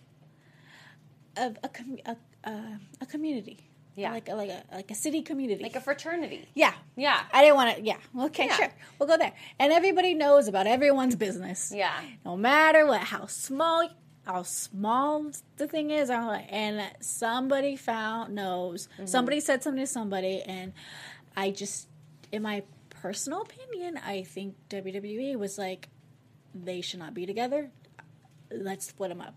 [1.36, 2.16] a a, com- a,
[2.48, 3.58] a a community.
[3.94, 4.12] Yeah.
[4.12, 5.62] Like a, like a like a city community.
[5.62, 6.46] Like a fraternity.
[6.54, 6.74] yeah.
[6.96, 7.22] Yeah.
[7.32, 7.82] I didn't want to.
[7.82, 7.96] Yeah.
[8.20, 8.46] Okay.
[8.46, 8.56] Yeah.
[8.56, 8.72] Sure.
[8.98, 9.32] We'll go there.
[9.58, 11.72] And everybody knows about everyone's business.
[11.74, 11.98] Yeah.
[12.24, 13.88] no matter what, how small,
[14.26, 18.88] how small the thing is, and somebody found knows.
[18.94, 19.06] Mm-hmm.
[19.06, 20.74] Somebody said something to somebody, and
[21.34, 21.88] I just,
[22.32, 22.64] in my
[23.02, 25.88] personal opinion, I think WWE was like,
[26.54, 27.70] they should not be together.
[28.50, 29.34] Let's split them up.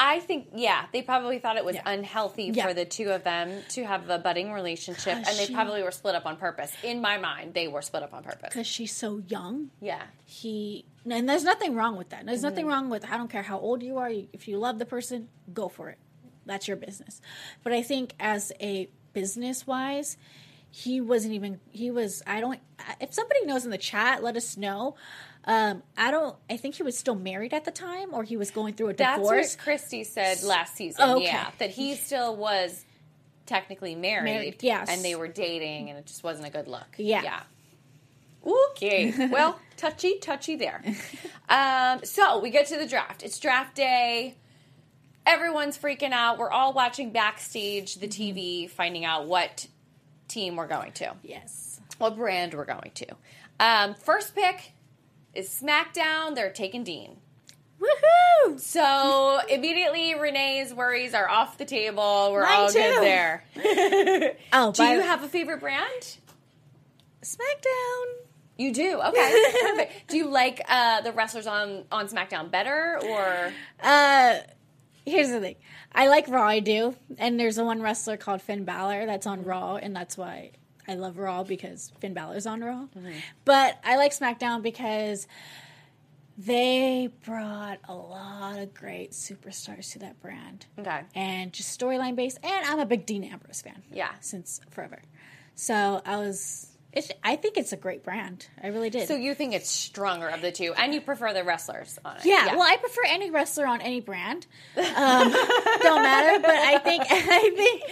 [0.00, 1.82] I think, yeah, they probably thought it was Yeah.
[1.86, 2.68] unhealthy Yeah.
[2.68, 5.90] for the two of them to have a budding relationship, and they she- probably were
[5.90, 6.72] split up on purpose.
[6.84, 8.50] In my mind, they were split up on purpose.
[8.52, 12.26] Because she's so young, Yeah, he and there's nothing wrong with that.
[12.26, 12.72] There's nothing Mm-hmm.
[12.74, 14.10] wrong with I don't care how old you are.
[14.32, 15.98] If you love the person, go for it.
[16.46, 17.20] That's your business.
[17.64, 20.16] But I think as a business wise,
[20.70, 22.60] he wasn't even he was I don't
[23.00, 24.96] if somebody knows in the chat let us know
[25.44, 28.50] um I don't I think he was still married at the time or he was
[28.50, 31.02] going through a That's divorce what Christy said last season.
[31.02, 31.24] Oh, okay.
[31.24, 32.84] Yeah, that he still was
[33.48, 34.30] technically married.
[34.30, 34.88] Married, yes.
[34.88, 36.86] and they were dating, and it just wasn't a good look.
[36.96, 37.22] Yeah.
[37.22, 37.40] yeah.
[38.70, 40.80] Okay, well, touchy, touchy there.
[41.48, 43.24] Um, so we get to the draft.
[43.24, 44.36] It's draft day.
[45.26, 46.38] Everyone's freaking out.
[46.38, 49.66] We're all watching backstage the TV, finding out what
[50.28, 53.06] team we're going to, yes what brand we're going to.
[53.60, 54.72] Um, first pick
[55.34, 56.34] is SmackDown.
[56.34, 57.18] They're taking Dean.
[57.80, 62.30] woohoo So immediately Renee's worries are off the table.
[62.32, 62.78] We're Mine all too.
[62.78, 63.44] good there.
[64.52, 66.16] oh Do you have a favorite brand?
[67.22, 68.04] SmackDown
[68.56, 69.00] You do.
[69.00, 69.44] Okay.
[69.60, 70.08] Perfect.
[70.08, 74.38] Do you like uh, the wrestlers on on SmackDown better or Uh,
[75.04, 75.56] here's the thing.
[75.92, 76.46] I like Raw.
[76.46, 79.48] I do, and there's a one wrestler called Finn Balor that's on mm-hmm.
[79.48, 80.52] Raw, and that's why
[80.86, 82.86] I love Raw because Finn Balor's on Raw.
[82.96, 83.12] Mm-hmm.
[83.44, 85.26] But I like SmackDown because
[86.38, 90.66] they brought a lot of great superstars to that brand.
[90.78, 91.00] Okay.
[91.14, 92.38] and just storyline based.
[92.44, 93.82] And I'm a big Dean Ambrose fan.
[93.92, 94.12] Yeah.
[94.20, 95.02] since forever.
[95.56, 96.67] So I was.
[96.92, 98.46] It's, I think it's a great brand.
[98.62, 99.08] I really did.
[99.08, 102.24] so you think it's stronger of the two and you prefer the wrestlers on it?
[102.24, 104.46] Yeah, well, I prefer any wrestler on any brand.
[104.76, 104.84] Um,
[105.82, 107.82] don't matter, but I think I think,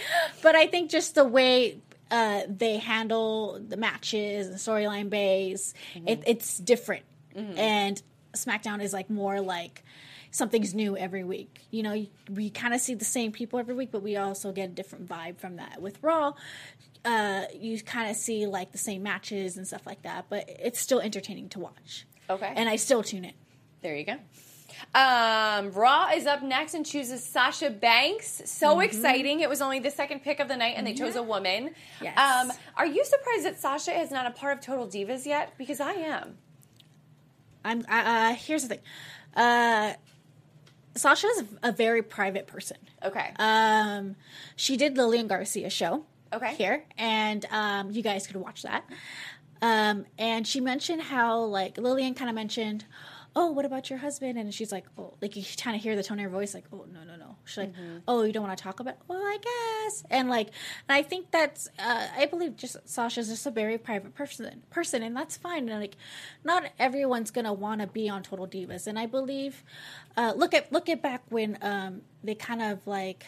[0.41, 1.77] but I think just the way
[2.09, 5.73] uh, they handle the matches and storyline base,
[6.05, 7.03] it, it's different.
[7.35, 8.01] And
[8.33, 9.83] SmackDown is like more like
[10.31, 11.61] something's new every week.
[11.69, 14.69] You know, we kind of see the same people every week, but we also get
[14.69, 15.81] a different vibe from that.
[15.81, 16.33] With Raw,
[17.05, 20.79] uh, you kind of see like the same matches and stuff like that, but it's
[20.79, 22.05] still entertaining to watch.
[22.29, 22.51] Okay.
[22.55, 23.33] and I still tune in.
[23.81, 24.17] There you go.
[24.93, 28.41] Um, Raw is up next and chooses Sasha Banks.
[28.45, 28.81] So Mm-hmm.
[28.81, 29.39] exciting!
[29.39, 31.73] It was only the second pick of the night, and they chose a woman.
[32.01, 32.17] Yes.
[32.17, 35.53] Um, are you surprised that Sasha is not a part of Total Divas yet?
[35.57, 36.37] Because I am.
[37.63, 37.85] I'm.
[37.89, 38.79] Uh, here's the thing.
[39.35, 39.93] Uh,
[40.95, 42.77] Sasha is a very private person.
[43.03, 43.31] Okay.
[43.39, 44.15] Um,
[44.55, 46.05] she did Lillian Garcia show.
[46.33, 46.55] Okay.
[46.55, 48.83] Here, and um, you guys could watch that.
[49.61, 52.85] Um, and she mentioned how like Lillian kind of mentioned,
[53.37, 54.37] oh, what about your husband?
[54.37, 56.65] And she's like, oh, like you kind of hear the tone of her voice, like,
[56.73, 57.35] oh, no, no, no.
[57.45, 57.73] She's like,
[58.07, 58.95] oh, you don't want to talk about?
[58.95, 58.99] It?
[59.07, 60.03] Well, I guess.
[60.09, 60.47] And like,
[60.89, 65.03] and I think that's, uh, I believe just Sasha's just a very private person, person,
[65.03, 65.69] and that's fine.
[65.69, 65.97] And like,
[66.43, 69.63] not everyone's gonna want to be on Total Divas, and I believe,
[70.17, 73.23] uh, look at look at back when um, they kind of like.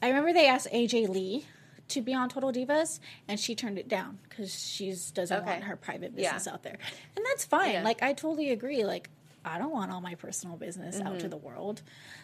[0.00, 1.46] I remember they asked AJ Lee
[1.88, 5.50] to be on Total Divas, and she turned it down because she doesn't Okay.
[5.50, 6.32] want her private Yeah.
[6.32, 6.78] business out there,
[7.16, 7.72] and that's fine.
[7.72, 7.82] Yeah.
[7.82, 8.84] Like I totally agree.
[8.84, 9.10] Like
[9.44, 11.82] I don't want all my personal business out to the world,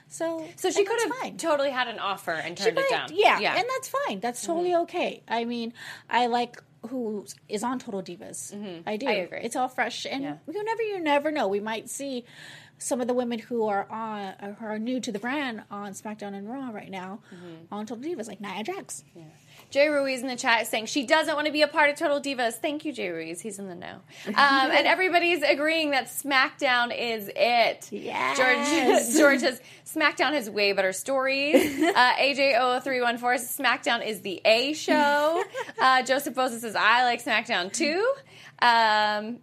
[0.09, 0.51] so Mm-hmm.
[0.57, 1.37] so she could have fine.
[1.37, 3.09] totally had an offer and She turned it might- down.
[3.12, 3.51] Yeah, yeah.
[3.51, 3.59] Mm-hmm.
[3.61, 4.20] and that's fine.
[4.20, 5.22] That's totally okay.
[5.29, 5.72] I mean,
[6.11, 8.53] I like who is on Total Divas.
[8.87, 9.07] I do.
[9.07, 9.09] Mm-hmm.
[9.09, 9.40] I agree.
[9.42, 10.37] It's all fresh, and Yeah.
[10.53, 11.46] you never, you never know.
[11.46, 12.25] We might see
[12.79, 16.35] some of the women who are on, who are new to the brand on SmackDown
[16.35, 17.72] and Raw right now Mm-hmm.
[17.72, 19.05] on Total Divas, like Nia Jax.
[19.72, 21.96] Jay Ruiz in the chat is saying she doesn't want to be a part of
[21.96, 22.52] Total Divas.
[22.52, 23.40] Thank you, Jay Ruiz.
[23.40, 24.00] He's in the know.
[24.26, 27.88] Um, and everybody's agreeing that SmackDown is it.
[27.90, 28.37] Yes.
[28.37, 31.80] George, George says SmackDown has way better stories.
[31.92, 35.42] Uh, AJ0314 says SmackDown is the A show.
[35.80, 38.12] Uh, Joseph Bosa says I like SmackDown too.
[38.61, 39.38] Um,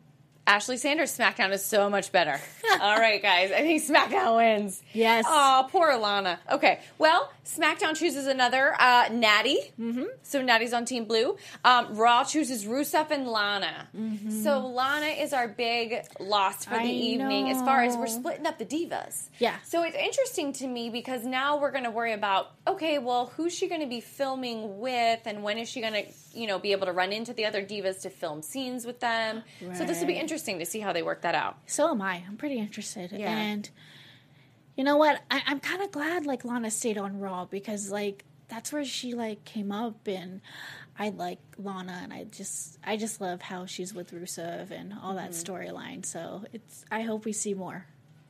[0.49, 2.39] Ashley Sanders, SmackDown is so much better.
[2.81, 3.51] All right, guys.
[3.51, 4.81] I think SmackDown wins.
[4.93, 5.23] Yes.
[5.27, 6.39] Oh, poor Lana.
[6.51, 6.79] Okay.
[6.97, 9.59] Well, SmackDown chooses another uh, Natty.
[9.79, 10.05] Mm-hmm.
[10.23, 11.37] So Natty's on Team Blue.
[11.63, 13.89] Um, Raw chooses Rusev and Lana.
[14.43, 18.47] So Lana is our big loss for the I evening as far as we're splitting
[18.47, 19.29] up the divas.
[19.37, 19.55] Yeah.
[19.65, 23.53] So it's interesting to me because now we're going to worry about okay, well, who's
[23.53, 26.71] she going to be filming with, and when is she going to, you know, be
[26.71, 29.43] able to run into the other divas to film scenes with them?
[29.75, 30.21] So this will be Right.
[30.39, 31.57] Interesting to see how they work that out.
[31.65, 32.23] So am I.
[32.27, 33.11] I'm pretty interested.
[33.11, 33.29] Yeah.
[33.29, 33.69] And
[34.77, 35.21] you know what?
[35.29, 39.13] I, I'm kind of glad like Lana stayed on Raw because like that's where she
[39.15, 40.39] like came up and
[40.97, 45.15] I like Lana and I just I just love how she's with Rusev and all
[45.15, 45.51] that Mm-hmm.
[45.53, 46.05] storyline.
[46.05, 47.85] So it's I hope we see more.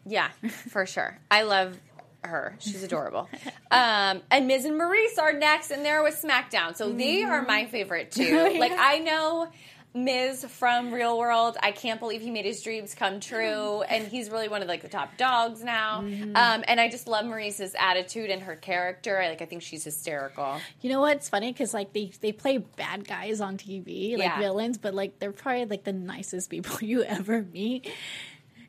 [0.05, 1.19] Yeah, for sure.
[1.29, 1.77] I love
[2.23, 2.55] her.
[2.59, 3.29] She's adorable.
[3.71, 6.75] Um, and Miz and Maryse are next, and they're with SmackDown.
[6.75, 8.55] So they are my favorite too.
[8.59, 9.49] Like I know
[9.93, 11.57] Miz from Real World.
[11.61, 14.81] I can't believe he made his dreams come true, and he's really one of like
[14.83, 15.99] the top dogs now.
[15.99, 19.19] Um, and I just love Maryse's attitude and her character.
[19.19, 20.57] I, like I think she's hysterical.
[20.81, 21.51] You know what's funny?
[21.51, 24.39] Because like they they play bad guys on TV, like Yeah.
[24.39, 27.91] villains, but like they're probably like the nicest people you ever meet.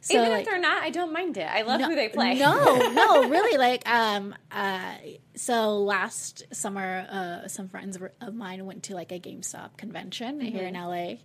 [0.03, 1.47] So, Even like- if they're not, I don't mind it.
[1.47, 2.35] I love no, who they play.
[2.39, 3.59] No, no, really.
[3.59, 4.95] Like, um, uh,
[5.35, 10.67] so last summer, uh, some friends of mine went to like a GameStop convention here
[10.67, 11.17] in LA,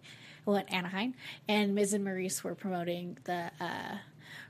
[0.46, 1.14] well, in Anaheim,
[1.48, 3.96] and Miz and Maryse were promoting the uh,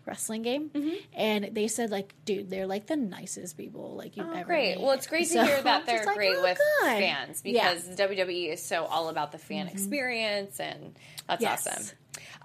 [0.08, 0.72] wrestling game,
[1.14, 4.46] and they said like, dude, they're like the nicest people like you've Oh, ever.
[4.46, 4.76] great.
[4.78, 4.82] met.
[4.82, 6.88] Well, it's great So to hear that they're like, great oh, with good.
[7.00, 7.74] fans Yeah.
[7.76, 10.96] because WWE is so all about the fan experience, and
[11.28, 11.68] that's Yes.
[11.68, 11.96] awesome.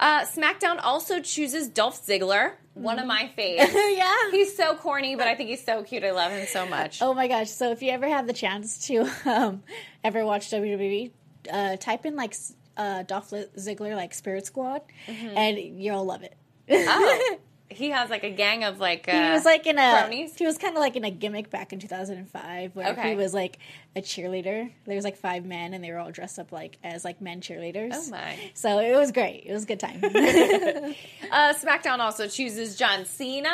[0.00, 3.72] Uh, SmackDown also chooses Dolph Ziggler, one of my faves.
[3.96, 4.30] yeah.
[4.30, 6.02] He's so corny, but I think he's so cute.
[6.02, 7.02] I love him so much.
[7.02, 7.50] Oh my gosh!
[7.50, 9.62] So if you ever have the chance to um,
[10.02, 11.10] ever watch WWE,
[11.52, 12.34] uh, type in like
[12.76, 16.34] uh, Dolph Ziggler like Spirit Squad, and you'll love it.
[16.70, 17.36] Oh.
[17.80, 19.08] he has like a gang of like.
[19.08, 20.36] Uh, he was like in a cronies?
[20.36, 23.10] he was kind of like in a gimmick back in 2005 where Okay.
[23.10, 23.58] he was like
[23.96, 24.70] a cheerleader.
[24.86, 27.40] There was like five men, and they were all dressed up like as like men
[27.40, 27.92] cheerleaders.
[27.94, 28.38] Oh my.
[28.54, 29.44] So it was great.
[29.46, 30.00] It was a good time.
[31.32, 33.50] Uh, SmackDown also chooses John Cena.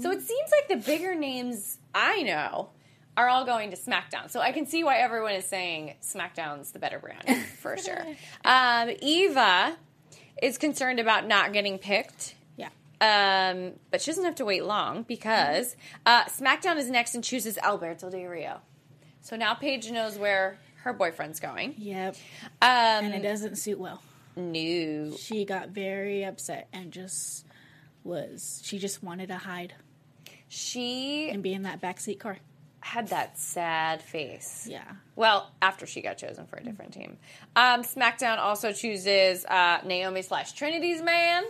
[0.00, 2.70] So it seems like the bigger names I know
[3.16, 4.30] are all going to SmackDown.
[4.30, 8.06] So I can see why everyone is saying SmackDown's the better brand for sure.
[8.44, 9.76] Um, Eva
[10.40, 12.34] is concerned about not getting picked.
[13.02, 15.74] Um, but she doesn't have to wait long because
[16.06, 18.60] uh, SmackDown is next and chooses Alberto Del Rio.
[19.22, 21.74] So now Paige knows where her boyfriend's going.
[21.78, 22.14] Yep.
[22.62, 22.68] Um,
[23.06, 24.00] And it doesn't suit well.
[24.36, 25.16] no.
[25.18, 27.44] She got very upset and just
[28.04, 29.74] was she just wanted to hide
[30.48, 32.38] She and be in that backseat car.
[32.80, 34.66] had that sad face.
[34.70, 34.82] Yeah.
[35.16, 37.16] Well, after she got chosen for a different team.
[37.56, 41.44] Um, SmackDown also chooses uh, Naomi slash Trinity's man.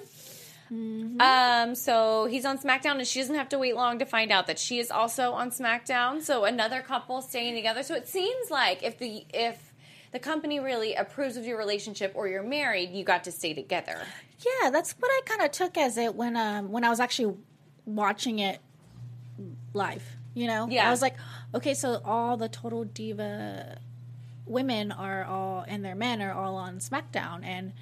[0.72, 4.46] Um, so he's on SmackDown, and she doesn't have to wait long to find out
[4.46, 6.22] that she is also on SmackDown.
[6.22, 7.82] So another couple staying together.
[7.82, 9.72] So it seems like if the if
[10.12, 13.98] the company really approves of your relationship or you're married, you got to stay together.
[14.38, 17.36] Yeah, that's what I kind of took as it when um when I was actually
[17.84, 18.60] watching it
[19.74, 20.04] live.
[20.34, 20.88] You know, Yeah.
[20.88, 21.16] I was like,
[21.54, 23.78] okay, so all the total diva
[24.46, 27.72] women are all and their men are all on SmackDown, and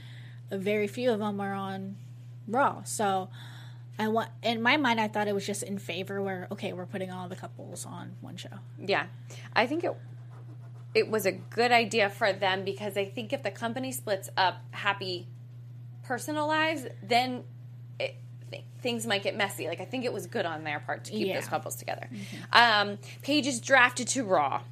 [0.50, 1.96] very few of them are on
[2.50, 2.82] Raw.
[2.84, 3.28] So
[3.98, 6.86] I want in my mind, I thought it was just in favor where okay, we're
[6.86, 8.48] putting all the couples on one show.
[8.84, 9.06] Yeah,
[9.54, 9.96] I think it
[10.94, 14.56] it was a good idea for them because I think if the company splits up
[14.72, 15.28] happy
[16.02, 17.44] personal lives, then
[18.00, 18.16] it,
[18.50, 19.68] th- things might get messy.
[19.68, 21.34] Like I think it was good on their part to keep Yeah.
[21.38, 22.08] those couples together.
[22.52, 24.62] Um, Paige is drafted to Raw,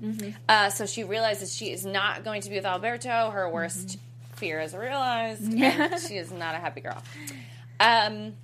[0.48, 3.30] uh, so she realizes she is not going to be with Alberto.
[3.30, 3.98] Her worst
[4.34, 5.52] fear is realized.
[5.52, 7.00] and she is not a happy girl.
[7.80, 8.34] Um,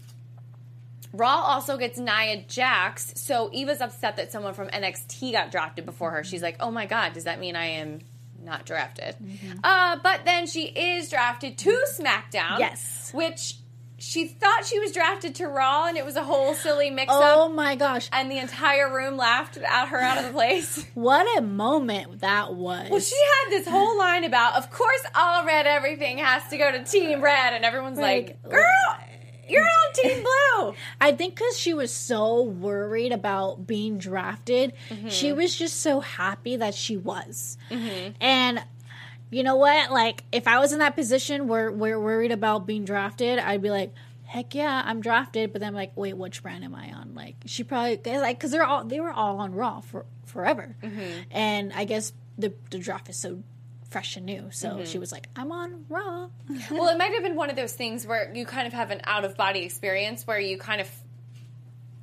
[1.12, 6.10] Raw also gets Nia Jax, so Eva's upset that someone from NXT got drafted before
[6.10, 6.24] her.
[6.24, 8.00] She's like, "Oh my god, does that mean I am
[8.42, 9.14] not drafted?"
[9.62, 12.58] Uh, but then she is drafted to SmackDown.
[12.58, 13.12] Yes.
[13.14, 13.54] which
[13.96, 17.48] she thought she was drafted to Raw, and it was a whole silly mix-up, Oh
[17.48, 20.84] my gosh, and the entire room laughed at her out of the place.
[20.94, 22.90] what a moment that was!
[22.90, 26.72] Well, she had this whole line about, of course, all red everything has to go
[26.72, 28.98] to Team Red, and everyone's like, Like, "Girl,
[29.48, 34.72] you're on Team Blue." I think because she was so worried about being drafted,
[35.08, 35.36] she mm-hmm.
[35.36, 37.58] was just so happy that she was.
[37.70, 38.12] Mm-hmm.
[38.20, 38.64] And
[39.30, 39.90] you know what?
[39.90, 43.70] Like, if I was in that position where we're worried about being drafted, I'd be
[43.70, 43.92] like,
[44.24, 47.14] "Heck yeah, I'm drafted." But then, I'm like, wait, which brand am I on?
[47.14, 51.22] Like, she probably like because they're all they were all on Raw for forever, mm-hmm.
[51.30, 53.42] and I guess the the draft is so
[53.94, 54.48] fresh and new.
[54.50, 54.98] So she mm-hmm.
[54.98, 56.26] was like, "I'm on Raw."
[56.72, 59.00] well, it might have been one of those things where you kind of have an
[59.04, 60.90] out of body experience where you kind of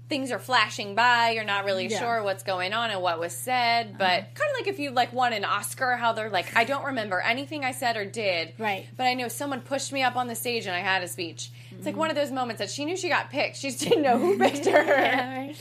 [0.08, 2.00] things are flashing by, you're not really Yeah.
[2.00, 3.96] sure what's going on and what was said, uh-huh.
[3.98, 6.84] but kind of like if you like won an Oscar, how they're like, I don't
[6.86, 8.88] remember anything I said or did, Right.
[8.98, 11.50] But I know someone pushed me up on the stage and I had a speech.
[11.72, 12.00] It's like mm-hmm.
[12.00, 14.38] one of those moments that she knew she got picked, she just didn't know who
[14.46, 15.54] picked her.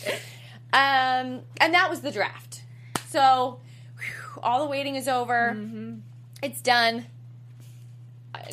[0.73, 2.63] Um, and that was the draft.
[3.07, 3.61] So
[3.99, 5.55] whew, all the waiting is over.
[5.55, 5.99] Mm-hmm.
[6.43, 7.07] It's done.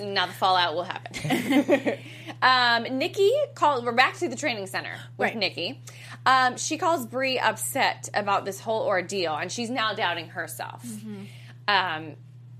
[0.02, 1.98] Now the fallout will happen.
[2.42, 3.86] um, Nikki called.
[3.86, 5.38] We're back to the training center with Right.
[5.38, 5.82] Nikki.
[6.26, 10.84] Um, she calls Brie upset about this whole ordeal, and she's now doubting herself.
[11.68, 12.16] Um,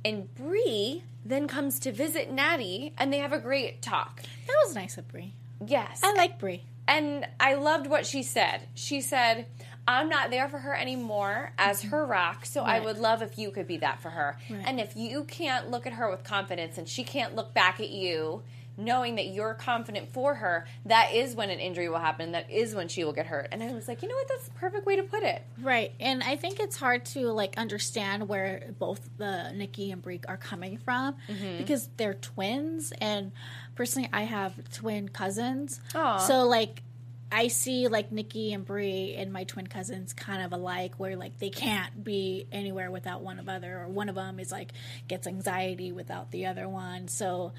[0.06, 4.22] and Brie then comes to visit Natty, and they have a great talk.
[4.48, 5.34] That was nice of Brie.
[5.66, 6.64] Yes, I like Brie.
[6.88, 8.62] and I loved what she said.
[8.76, 9.48] She said,
[9.88, 13.52] I'm not there for her anymore as her rock, so I would love if you
[13.52, 14.38] could be that for her.
[14.50, 14.64] Right.
[14.66, 17.90] And if you can't look at her with confidence and she can't look back at
[17.90, 18.44] you,
[18.80, 22.34] knowing that you're confident for her, that is when an injury will happen.
[22.34, 23.48] That is when she will get hurt.
[23.52, 24.28] And I was like, you know what?
[24.28, 25.42] That's the perfect way to put it.
[25.60, 30.22] Right, and I think it's hard to like understand where both the Nikki and Brie
[30.28, 31.58] are coming from Mm-hmm.
[31.58, 33.32] because they're twins, and
[33.76, 35.80] personally, I have twin cousins.
[35.96, 36.18] Aw.
[36.20, 36.84] So like,
[37.32, 41.40] I see like Nikki and Brie and my twin cousins kind of alike, where like
[41.40, 44.72] they can't be anywhere without one of other, or one of them is like
[45.08, 47.08] gets anxiety without the other one.
[47.08, 47.52] So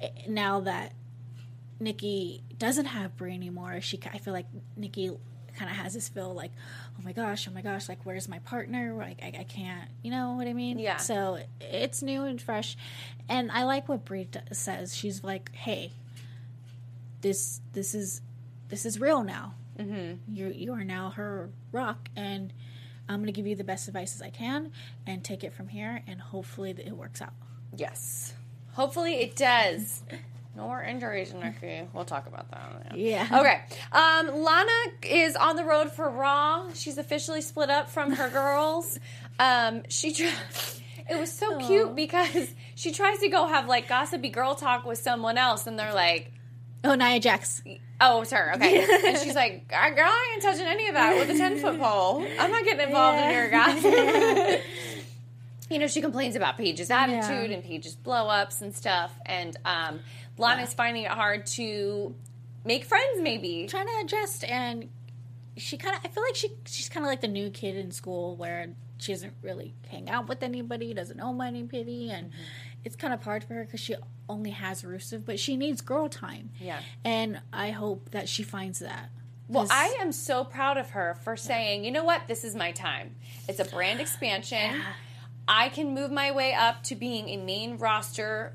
[0.00, 0.92] eh, now that
[1.80, 4.46] Nikki doesn't have Brie anymore, she I feel like
[4.76, 5.10] Nikki
[5.56, 6.50] kind of has this feel like,
[6.98, 8.94] oh my gosh, oh my gosh, like where's my partner?
[8.94, 10.78] Like I, I can't, you know what I mean?
[10.78, 10.98] Yeah.
[10.98, 12.76] So it's new and fresh,
[13.28, 14.94] and I like what Brie says.
[14.94, 15.92] She's like, hey,
[17.22, 18.20] this this is
[18.74, 19.54] this is real now.
[19.78, 20.34] Mm-hmm.
[20.34, 22.52] You you are now her rock, and
[23.08, 24.72] I'm gonna give you the best advice as I can,
[25.06, 27.34] and take it from here, and hopefully it works out.
[27.76, 28.34] Yes.
[28.72, 30.02] Hopefully it does.
[30.56, 31.88] No more injuries, Nikki.
[31.92, 32.96] We'll talk about that.
[32.98, 33.28] Yeah.
[33.30, 33.60] Okay.
[33.92, 34.70] Um, Lana
[35.04, 36.72] is on the road for Raw.
[36.74, 38.98] She's officially split up from her girls.
[39.38, 40.12] Um, she.
[40.12, 40.26] Tr-
[41.08, 44.98] it was so cute because she tries to go have like gossipy girl talk with
[44.98, 46.32] someone else, and they're like,
[46.84, 47.62] Oh, Nia Jax.
[48.00, 48.84] "Oh, it's her." Okay.
[49.08, 51.80] and she's like, "Ah, "Girl, I ain't touching any of that with a ten foot
[51.80, 52.26] pole.
[52.38, 54.62] I'm not getting involved in your gossip."
[55.70, 59.12] you know, she complains about Paige's attitude and Paige's blow ups and stuff.
[59.24, 60.00] And um,
[60.36, 62.14] Lana's finding it hard to
[62.64, 63.66] make friends, maybe.
[63.66, 64.88] trying to adjust and
[65.56, 67.92] she kind of i feel like she she's kind of like the new kid in
[67.92, 72.42] school where she doesn't really hang out with anybody doesn't know anybody and Mm-hmm.
[72.84, 73.94] It's kind of hard for her because she
[74.28, 76.80] only has Rusev, but she needs girl time Yeah.
[77.04, 79.10] and i hope that she finds that
[79.48, 82.72] Well, I am so proud of her for saying, you know what, this is my
[82.72, 83.14] time.
[83.46, 84.80] It's a brand expansion.
[85.46, 88.54] I can move my way up to being a main roster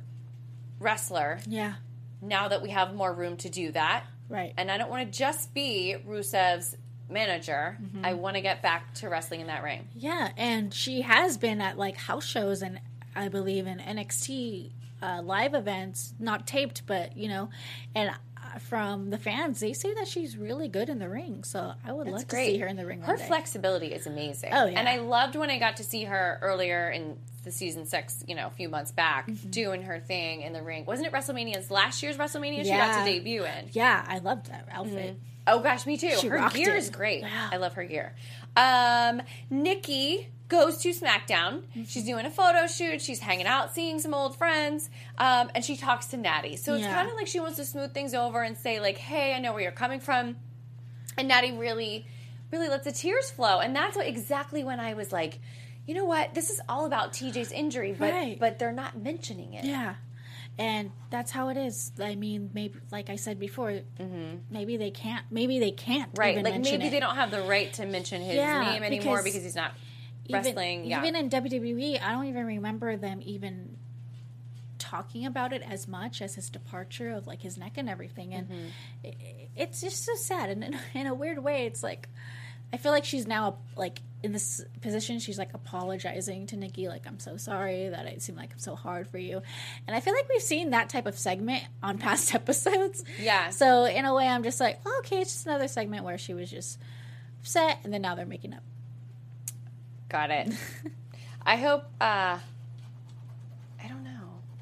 [0.79, 1.73] wrestler yeah
[2.21, 4.03] now that we have more room to do that.
[4.29, 6.75] right And I don't want to just be Rusev's
[7.09, 7.77] manager.
[7.81, 8.05] Mm-hmm.
[8.05, 9.87] I want to get back to wrestling in that ring.
[9.95, 12.79] Yeah, and she has been at like house shows and
[13.19, 17.49] I believe in NXT uh, live events, not taped, but you know,
[17.95, 21.43] and uh, from the fans, they say that she's really good in the ring.
[21.43, 23.01] So I would love to see her in the ring.
[23.01, 24.51] Her flexibility is amazing.
[24.53, 24.79] Oh, yeah.
[24.79, 28.35] And I loved when I got to see her earlier in the season six, you
[28.35, 29.49] know, a few months back, Mm-hmm.
[29.49, 30.85] doing her thing in the ring.
[30.85, 33.69] Wasn't it WrestleMania's last year's WrestleMania she got to debut in?
[33.71, 35.17] Yeah, I loved that outfit.
[35.47, 36.15] Oh gosh, me too.
[36.19, 36.79] She her gear it.
[36.79, 37.21] is great.
[37.21, 37.49] Yeah.
[37.51, 38.13] I love her gear.
[38.57, 41.61] Um, Nikki goes to SmackDown.
[41.61, 41.83] Mm-hmm.
[41.83, 43.01] She's doing a photo shoot.
[43.01, 46.57] She's hanging out, seeing some old friends, um, and she talks to Natty.
[46.57, 46.93] So it's Yeah.
[46.93, 49.53] kind of like she wants to smooth things over and say like, "Hey, I know
[49.53, 50.35] where you're coming from,"
[51.17, 52.05] and Natty really,
[52.51, 53.59] really lets the tears flow.
[53.59, 55.39] And that's what, exactly when I was like,
[55.85, 56.33] you know what?
[56.33, 58.39] This is all about TJ's injury, but Right.
[58.39, 59.65] but they're not mentioning it.
[59.65, 59.95] Yeah.
[60.57, 61.93] And that's how it is.
[62.01, 63.79] I mean, maybe, like I said before,
[64.49, 65.25] maybe they can't.
[65.31, 66.09] Maybe they can't.
[66.11, 66.19] Mm-hmm.
[66.19, 66.91] Right, like maybe it.
[66.91, 69.71] they don't have the right to mention his Yeah, name anymore because because he's not
[70.29, 73.77] even, yeah, Even in WWE, I don't even remember them even
[74.77, 78.33] talking about it as much as his departure of like his neck and everything.
[78.33, 78.67] And Mm-hmm.
[79.05, 79.13] i
[79.55, 80.49] it's just so sad.
[80.49, 82.07] And in, in a weird way, it's like
[82.71, 85.19] I feel like she's now like in this position.
[85.19, 88.75] She's like apologizing to Nikki, like I'm so sorry that it seemed like I'm so
[88.75, 89.41] hard for you.
[89.87, 93.03] And I feel like we've seen that type of segment on past episodes.
[93.19, 93.49] Yeah.
[93.49, 96.33] So in a way, I'm just like, oh, okay, it's just another segment where she
[96.33, 96.79] was just
[97.41, 98.63] upset, and then now they're making up.
[100.09, 100.51] Got it.
[101.45, 101.83] I hope.
[102.01, 102.37] uh
[103.81, 104.09] I don't know.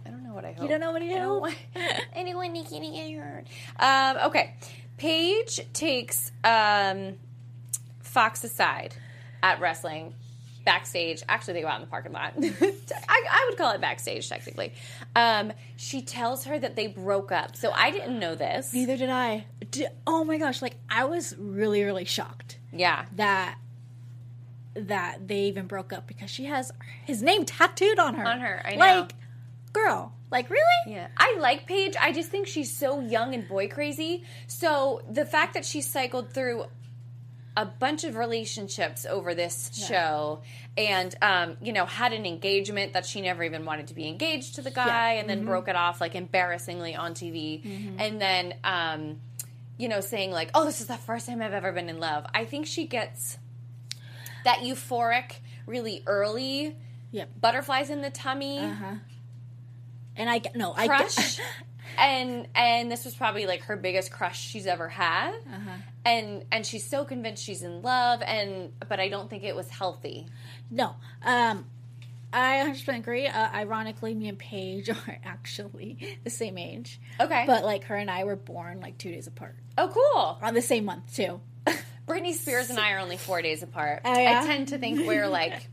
[0.06, 0.64] I don't know what I hope.
[0.64, 1.42] You don't know what you I don't hope?
[1.42, 1.56] want
[2.14, 3.46] anyone Nikki to get hurt.
[3.80, 4.56] Um, okay,
[4.98, 7.16] Paige takes um,
[8.02, 8.96] Fox aside
[9.42, 10.14] at wrestling
[10.66, 11.24] backstage.
[11.30, 12.34] Actually, they go out in the parking lot.
[12.42, 12.74] I,
[13.10, 14.74] I would call it backstage technically.
[15.16, 17.56] Um, she tells her that they broke up.
[17.56, 18.74] So I didn't know this.
[18.74, 19.46] Neither did I.
[19.72, 20.62] Di- oh my gosh!
[20.62, 23.06] Like I was really, really shocked Yeah.
[23.16, 23.58] that
[24.78, 26.72] that they even broke up because she has
[27.06, 28.26] his name tattooed on her.
[28.26, 28.80] On her, I know.
[28.80, 29.14] Like,
[29.74, 30.64] girl, like really?
[30.94, 31.96] Yeah, I like Paige.
[32.00, 34.24] I just think she's so young and boy crazy.
[34.48, 36.66] So the fact that she cycled through
[37.56, 40.42] a bunch of relationships over this show
[40.78, 44.56] and um, you know had an engagement that she never even wanted to be engaged
[44.56, 47.66] to the guy and then broke it off like embarrassingly on tv
[47.98, 49.20] and then um,
[49.80, 52.28] you know saying like oh this is the first time i've ever been in love
[52.32, 53.40] i think she gets
[54.44, 55.34] that euphoric
[55.66, 56.76] really early
[57.12, 57.30] Yep.
[57.42, 58.60] butterflies in the tummy
[60.16, 61.46] And I get no, I crush get.
[61.98, 65.34] and and this was probably like her biggest crush she's ever had
[66.06, 69.70] and and she's so convinced she's in love and but i don't think it was
[69.70, 70.28] healthy
[70.70, 70.96] No.
[71.24, 71.66] Um
[72.34, 73.26] I 100% agree.
[73.26, 77.00] Uh, ironically, me and Paige are actually the same age.
[77.22, 77.46] Okay.
[77.48, 80.38] But like her and I were born like two days apart Oh, cool.
[80.46, 81.40] on the same month too.
[82.08, 84.02] Britney Spears and I are only four days apart.
[84.06, 84.42] Oh, yeah?
[84.44, 85.68] I tend to think we're like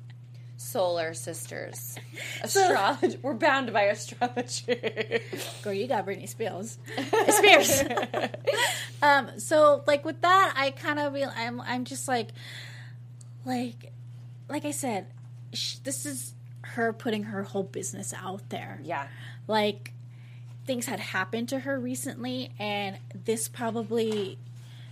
[0.57, 1.97] solar sisters.
[2.43, 3.18] Astrology.
[3.22, 5.20] we're bound by astrology.
[5.62, 6.78] Girl, you got Britney Spears.
[7.28, 7.82] Spears.
[9.03, 9.39] um.
[9.39, 11.61] So like with that, I kind of feel I'm.
[11.61, 12.30] I'm just like,
[13.45, 13.93] like,
[14.49, 15.07] like I said,
[15.53, 18.80] sh- this is her putting her whole business out there.
[18.82, 19.07] yeah.
[19.47, 19.93] like
[20.66, 24.39] things had happened to her recently and this probably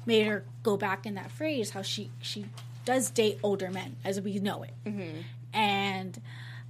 [0.06, 2.46] made her go back in that phrase how she she
[2.84, 4.72] does date older men as we know it.
[4.84, 5.18] Mm-hmm.
[5.52, 6.20] And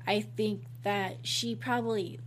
[0.07, 2.18] i think that she probably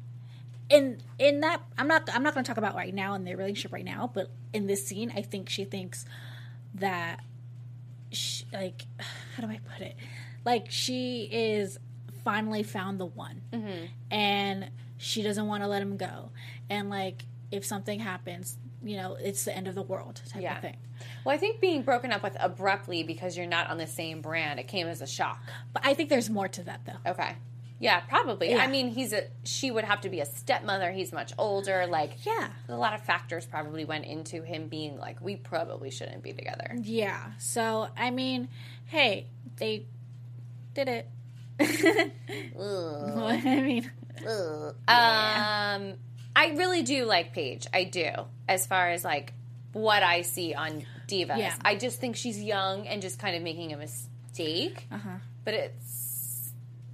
[0.70, 3.36] in in that i'm not i'm not going to talk about right now in their
[3.36, 6.06] relationship right now but in this scene i think she thinks
[6.74, 7.20] that
[8.12, 8.86] she, like
[9.36, 9.96] how do i put it?
[10.46, 11.80] Like she is
[12.24, 13.42] finally found the one.
[13.52, 13.86] Mm-hmm.
[14.12, 16.30] And she doesn't want to let him go.
[16.70, 20.56] And like if something happens you know it's the end of the world type Yeah.
[20.56, 20.78] of thing
[21.26, 24.60] Well, I think being broken up with abruptly because you're not on the same brand,
[24.60, 25.42] it came as a shock.
[25.74, 27.36] but i think there's more to that though Okay.
[27.78, 28.52] Yeah, probably.
[28.52, 28.60] Yeah.
[28.64, 30.94] I mean, he's a she would have to be a stepmother.
[30.94, 31.86] He's much older.
[31.88, 36.24] Like, yeah a lot of factors probably went into him being like, we probably shouldn't
[36.24, 36.74] be together.
[36.82, 38.48] yeah so i mean
[38.86, 39.86] hey they
[40.74, 41.10] did it
[41.60, 42.12] i
[43.62, 43.92] mean
[44.88, 45.94] Um,
[46.36, 47.68] I really do like Paige.
[47.74, 48.10] I do.
[48.48, 49.34] As far as like
[49.74, 51.56] what I see on Divas, Yeah.
[51.64, 54.88] I just think she's young and just kind of making a mistake.
[54.92, 56.52] uh-huh But it's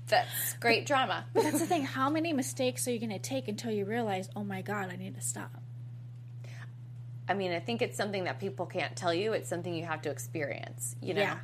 [0.07, 1.25] that's great drama.
[1.33, 4.29] but that's the thing how many mistakes are you going to take until you realize
[4.35, 5.51] oh my god i need to stop
[7.29, 9.31] I mean, I think it's something that people can't tell you.
[9.31, 10.97] It's something you have to experience.
[11.01, 11.21] You know.
[11.21, 11.37] Yeah.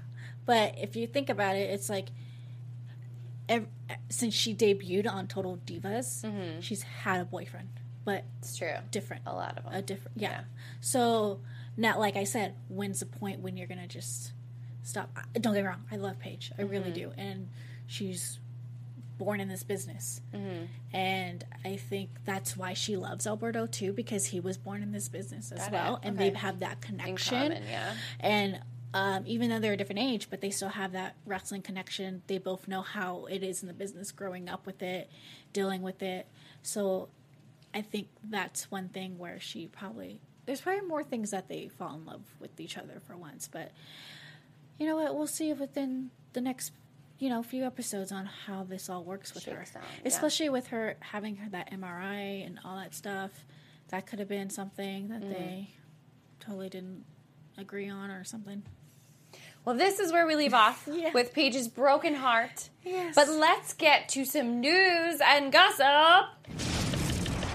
[0.46, 2.10] But if you think about it, it's like
[3.48, 3.68] ev-
[4.10, 6.60] since she debuted on Total Divas, Mm-hmm.
[6.60, 7.70] she's had a boyfriend,
[8.04, 8.74] but It's true.
[8.92, 9.22] different.
[9.28, 9.74] A lot of them.
[9.76, 10.30] A different, yeah.
[10.32, 10.42] Yeah.
[10.82, 11.40] So
[11.78, 14.34] now, like I said, when's the point when you're gonna just
[14.84, 15.10] stop?
[15.16, 16.94] I- Don't get me wrong, I love Paige, I really Mm-hmm.
[16.94, 17.50] do, and
[17.86, 18.40] she's
[19.18, 20.66] born in this business, Mm-hmm.
[20.96, 25.08] and I think that's why she loves Alberto too, because he was born in this
[25.10, 27.38] business as Got well, and they have that connection.
[27.52, 27.94] common, yeah.
[28.20, 28.60] And
[28.94, 32.22] um, even though they're a different age, but they still have that wrestling connection.
[32.28, 35.10] They both know how it is in the business, growing up with it,
[35.52, 36.26] dealing with it.
[36.64, 37.10] So
[37.74, 41.94] I think that's one thing where she probably there's probably more things that they fall
[41.96, 43.48] in love with each other for once.
[43.52, 43.72] But
[44.80, 45.14] you know what?
[45.16, 46.72] We'll see within the next
[47.20, 50.08] you know few episodes on how this all works with her, Shakes out, yeah.
[50.08, 53.32] especially with her having her that MRI and all that stuff.
[53.90, 55.30] That could have been something that Mm.
[55.30, 55.70] they
[56.40, 57.06] totally didn't
[57.58, 58.64] agree on or something.
[59.66, 61.12] Well, this is where we leave off Yeah.
[61.14, 62.70] with Paige's broken heart.
[62.86, 63.16] Yes.
[63.16, 66.28] But let's get to some news and gossip.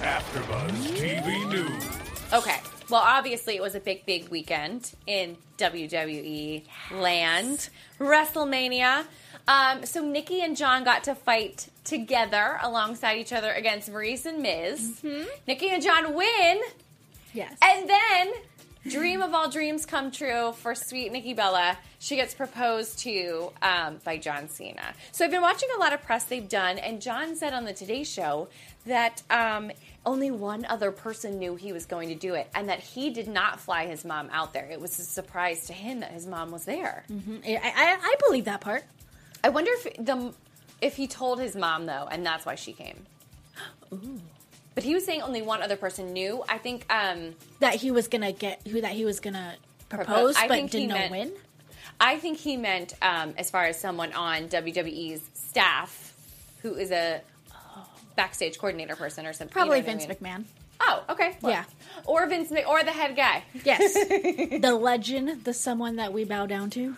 [0.03, 1.85] AfterBuzz TV News.
[2.33, 2.59] Okay.
[2.93, 6.63] Well, obviously, it was a big, big weekend in WWE
[6.93, 7.71] land.
[7.99, 9.05] WrestleMania.
[9.49, 14.43] Um, so Nikki and John got to fight together alongside each other against Maryse and
[14.43, 15.03] Miz.
[15.49, 16.61] Nikki and John win,
[17.33, 17.57] Yes.
[17.63, 18.33] and then
[18.91, 21.79] dream of all dreams come true for sweet Nikki Bella.
[21.99, 24.93] She gets proposed to um, by John Cena.
[25.13, 27.73] So I've been watching a lot of press they've done, and John said on the
[27.73, 28.49] Today Show
[28.85, 29.71] that um,
[30.05, 33.29] only one other person knew he was going to do it, and that he did
[33.29, 34.67] not fly his mom out there.
[34.71, 37.05] It was a surprise to him that his mom was there.
[37.11, 38.85] I, I, I believe that part.
[39.45, 40.33] I wonder if the
[40.81, 43.07] if he told his mom though, and that's why she came.
[44.75, 46.43] But he was saying only one other person knew.
[46.49, 49.57] I think um, That he was gonna get who that he was gonna
[49.91, 51.33] propose, I but didn't know meant- when.
[52.01, 56.15] I think he meant um, as far as someone on WWE's staff
[56.63, 57.21] who is a
[58.17, 59.53] backstage coordinator person or something.
[59.53, 60.17] Probably you know Vince I mean?
[60.17, 60.45] McMahon.
[60.81, 61.37] Oh, okay.
[61.41, 61.65] Well, Yeah.
[62.07, 63.45] Or Vince Mc- or the head guy.
[63.65, 63.93] Yes,
[64.61, 66.97] the legend, the someone that we bow down to.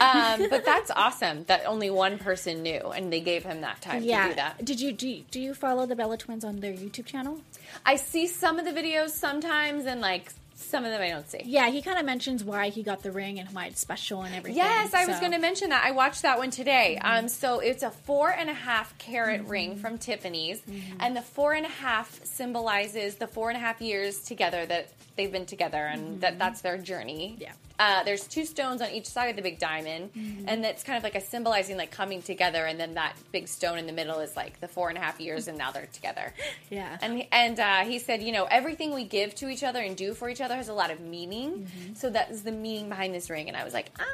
[0.00, 4.02] Um, but that's awesome that only one person knew, and they gave him that time
[4.02, 4.64] to do that.
[4.64, 5.08] Did you do?
[5.08, 7.40] You, do you follow the Bella Twins on their YouTube channel?
[7.84, 11.42] I see some of the videos sometimes, and like some of them I don't see.
[11.44, 14.34] Yeah, he kind of mentions why he got the ring and why it's special and
[14.34, 14.56] everything.
[14.56, 15.84] Yes, I was going to mention that.
[15.84, 16.98] I watched that one today.
[16.98, 20.62] Um, so it's a four and a half carat ring from Tiffany's,
[21.00, 24.88] and the four and a half symbolizes the four and a half years together that
[25.16, 27.36] they've been together, and that that's their journey.
[27.38, 27.52] Yeah.
[27.80, 30.10] Uh, there's two stones on each side of the big diamond,
[30.46, 33.78] and that's kind of like a symbolizing like coming together, and then that big stone
[33.78, 36.32] in the middle is like the four and a half years, and now they're together.
[36.68, 36.98] Yeah.
[37.02, 40.14] And and uh, he said, you know, everything we give to each other and do
[40.14, 41.66] for each other has a lot of meaning.
[41.94, 43.48] So that is the meaning behind this ring.
[43.48, 44.04] And I was like, oh,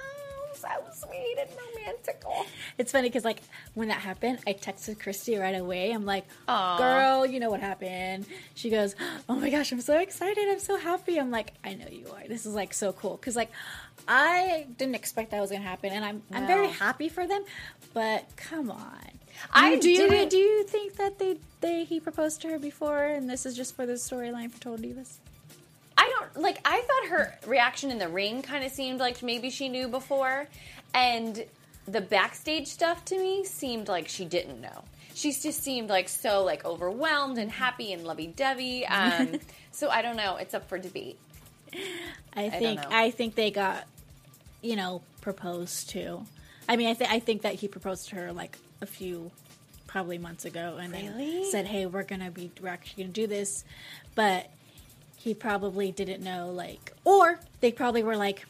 [0.92, 2.46] so sweet and romantical.
[2.78, 3.42] It's funny because like
[3.74, 5.90] when that happened, I texted Christy right away.
[5.92, 6.78] I'm like, Aw.
[6.78, 8.94] "Girl, you know what happened?" She goes,
[9.28, 10.48] "Oh my gosh, I'm so excited!
[10.48, 12.26] I'm so happy!" I'm like, "I know you are.
[12.28, 13.50] This is like so cool." Because like
[14.08, 17.44] I didn't expect that was gonna happen, and I'm I'm very happy for them.
[17.94, 19.10] But come on,
[19.52, 23.28] I do you do you think that they they he proposed to her before, and
[23.28, 25.18] this is just for the storyline for Total Divas?
[25.96, 26.58] I don't like.
[26.64, 30.46] I thought her reaction in the ring kind of seemed like maybe she knew before,
[30.94, 31.44] and
[31.86, 34.84] the backstage stuff to me seemed like she didn't know.
[35.14, 38.84] She just seemed like so like overwhelmed and happy and lovey dovey.
[38.90, 39.40] Um,
[39.70, 40.36] so I don't know.
[40.36, 41.18] It's up for debate.
[42.34, 42.88] I think know.
[42.90, 43.84] I, think they got,
[44.62, 46.22] you know, proposed to.
[46.68, 49.30] I mean, I think I think that he proposed to her like a few,
[49.86, 51.08] probably months ago, and Really?
[51.08, 53.64] then said, "Hey, we're gonna be we're actually gonna do this,"
[54.14, 54.50] but
[55.26, 58.46] he probably didn't know like, or they probably were like,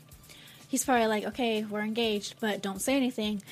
[0.68, 3.42] he's probably like, "Okay, we're engaged, but don't say anything,"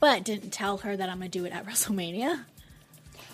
[0.00, 2.44] but didn't tell her that I'm gonna do it at WrestleMania.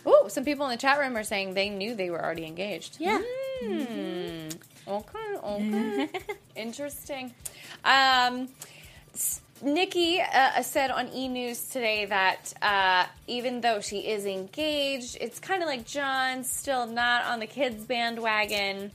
[0.05, 2.99] Oh, some people in the chat room are saying they knew they were already engaged.
[3.01, 3.23] Yeah.
[3.63, 6.09] Okay, okay.
[6.55, 7.33] Interesting.
[7.83, 8.49] Um,
[9.63, 15.39] Nikki uh, said on E News today that uh, even though she is engaged, it's
[15.39, 18.91] kind of like John's still not on the kids' bandwagon.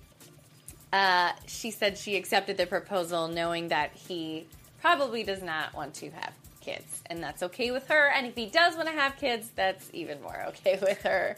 [0.96, 4.46] Uh, she said she accepted the proposal knowing that he
[4.80, 6.32] probably does not want to have
[6.62, 8.14] kids, and that's okay with her.
[8.16, 11.36] And if he does want to have kids, that's even more okay with her.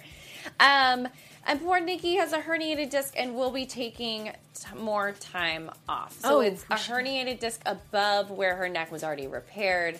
[0.59, 1.07] Um,
[1.47, 6.19] and poor Nikki has a herniated disc and will be taking t- more time off.
[6.19, 9.99] So Oh, it's a herniated disc above where her neck was already repaired,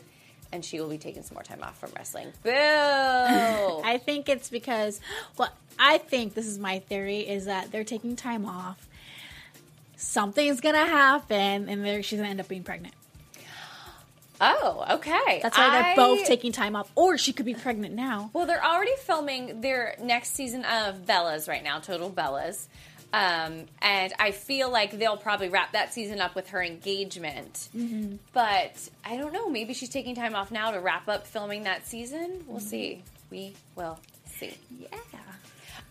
[0.51, 2.31] and she will be taking some more time off from wrestling.
[2.43, 2.51] Boo!
[2.53, 5.01] I think it's because,
[5.35, 5.49] well,
[5.79, 8.86] I think this is my theory is that they're taking time off.
[9.97, 12.93] Something's gonna happen, and they're, she's gonna end up being pregnant.
[14.39, 15.39] oh, okay.
[15.41, 18.29] That's why they're both taking time off, or she could be pregnant now.
[18.33, 22.67] Well, they're already filming their next season of Bellas right now, Total Bellas.
[23.13, 27.69] Um, and I feel like they'll probably wrap that season up with her engagement.
[28.33, 29.49] But I don't know.
[29.49, 32.43] Maybe she's taking time off now to wrap up filming that season.
[32.47, 33.01] We'll see.
[33.31, 34.53] We will see.
[34.77, 34.89] Yeah.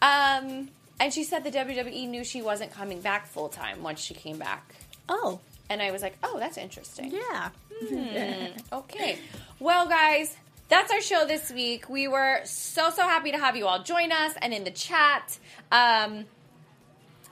[0.02, 0.68] Um,
[1.01, 4.38] and she said the WWE knew she wasn't coming back full time once she came
[4.38, 4.74] back.
[5.09, 5.40] Oh,
[5.70, 7.12] And I was like, oh, that's interesting.
[7.12, 7.51] yeah.
[8.72, 9.18] Okay.
[9.61, 10.34] Well, guys,
[10.68, 11.88] that's our show this week.
[11.88, 15.38] We were so, so happy to have you all join us and in the chat.
[15.70, 16.24] Um,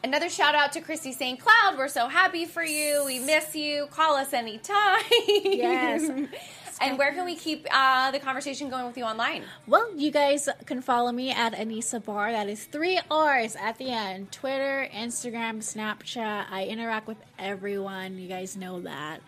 [0.04, 1.40] another shout out to Christy St.
[1.40, 1.76] Cloud.
[1.78, 3.02] We're so happy for you.
[3.06, 3.86] We miss you.
[3.90, 5.02] Call us anytime.
[5.44, 6.10] Yes.
[6.80, 9.44] and where can we keep uh, the conversation going with you online?
[9.66, 12.32] Well, you guys can follow me at Anissa Barr.
[12.32, 14.32] That is three R's at the end.
[14.32, 16.46] Twitter, Instagram, Snapchat.
[16.50, 18.18] I interact with everyone.
[18.18, 19.20] You guys know that.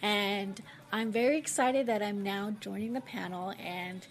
[0.00, 0.60] And
[0.92, 4.06] I'm very excited that I'm now joining the panel and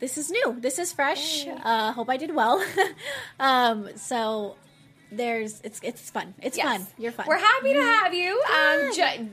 [0.00, 0.56] this is new.
[0.58, 1.46] This is fresh.
[1.46, 2.64] Uh, hope I did well.
[3.38, 4.56] um, so
[5.12, 6.34] there's it's it's fun.
[6.42, 6.78] It's Yes.
[6.78, 6.86] fun.
[6.98, 7.26] You're fun.
[7.28, 8.42] We're happy to have you.
[8.52, 9.28] Um, ju-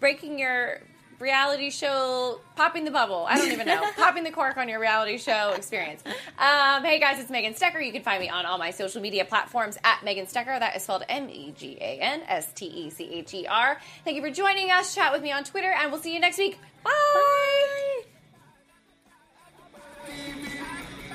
[0.00, 0.80] breaking your
[1.18, 3.26] reality show, popping the bubble.
[3.28, 3.82] I don't even know.
[3.96, 6.02] popping the cork on your reality show experience.
[6.38, 7.84] Um, hey guys, it's Megan Stecher.
[7.84, 10.58] You can find me on all my social media platforms at Megan Stecher.
[10.58, 13.78] That is spelled M E G A N S T E C H E R.
[14.04, 14.94] Thank you for joining us.
[14.94, 16.58] Chat with me on Twitter, and we'll see you next week.
[16.84, 18.02] Bye.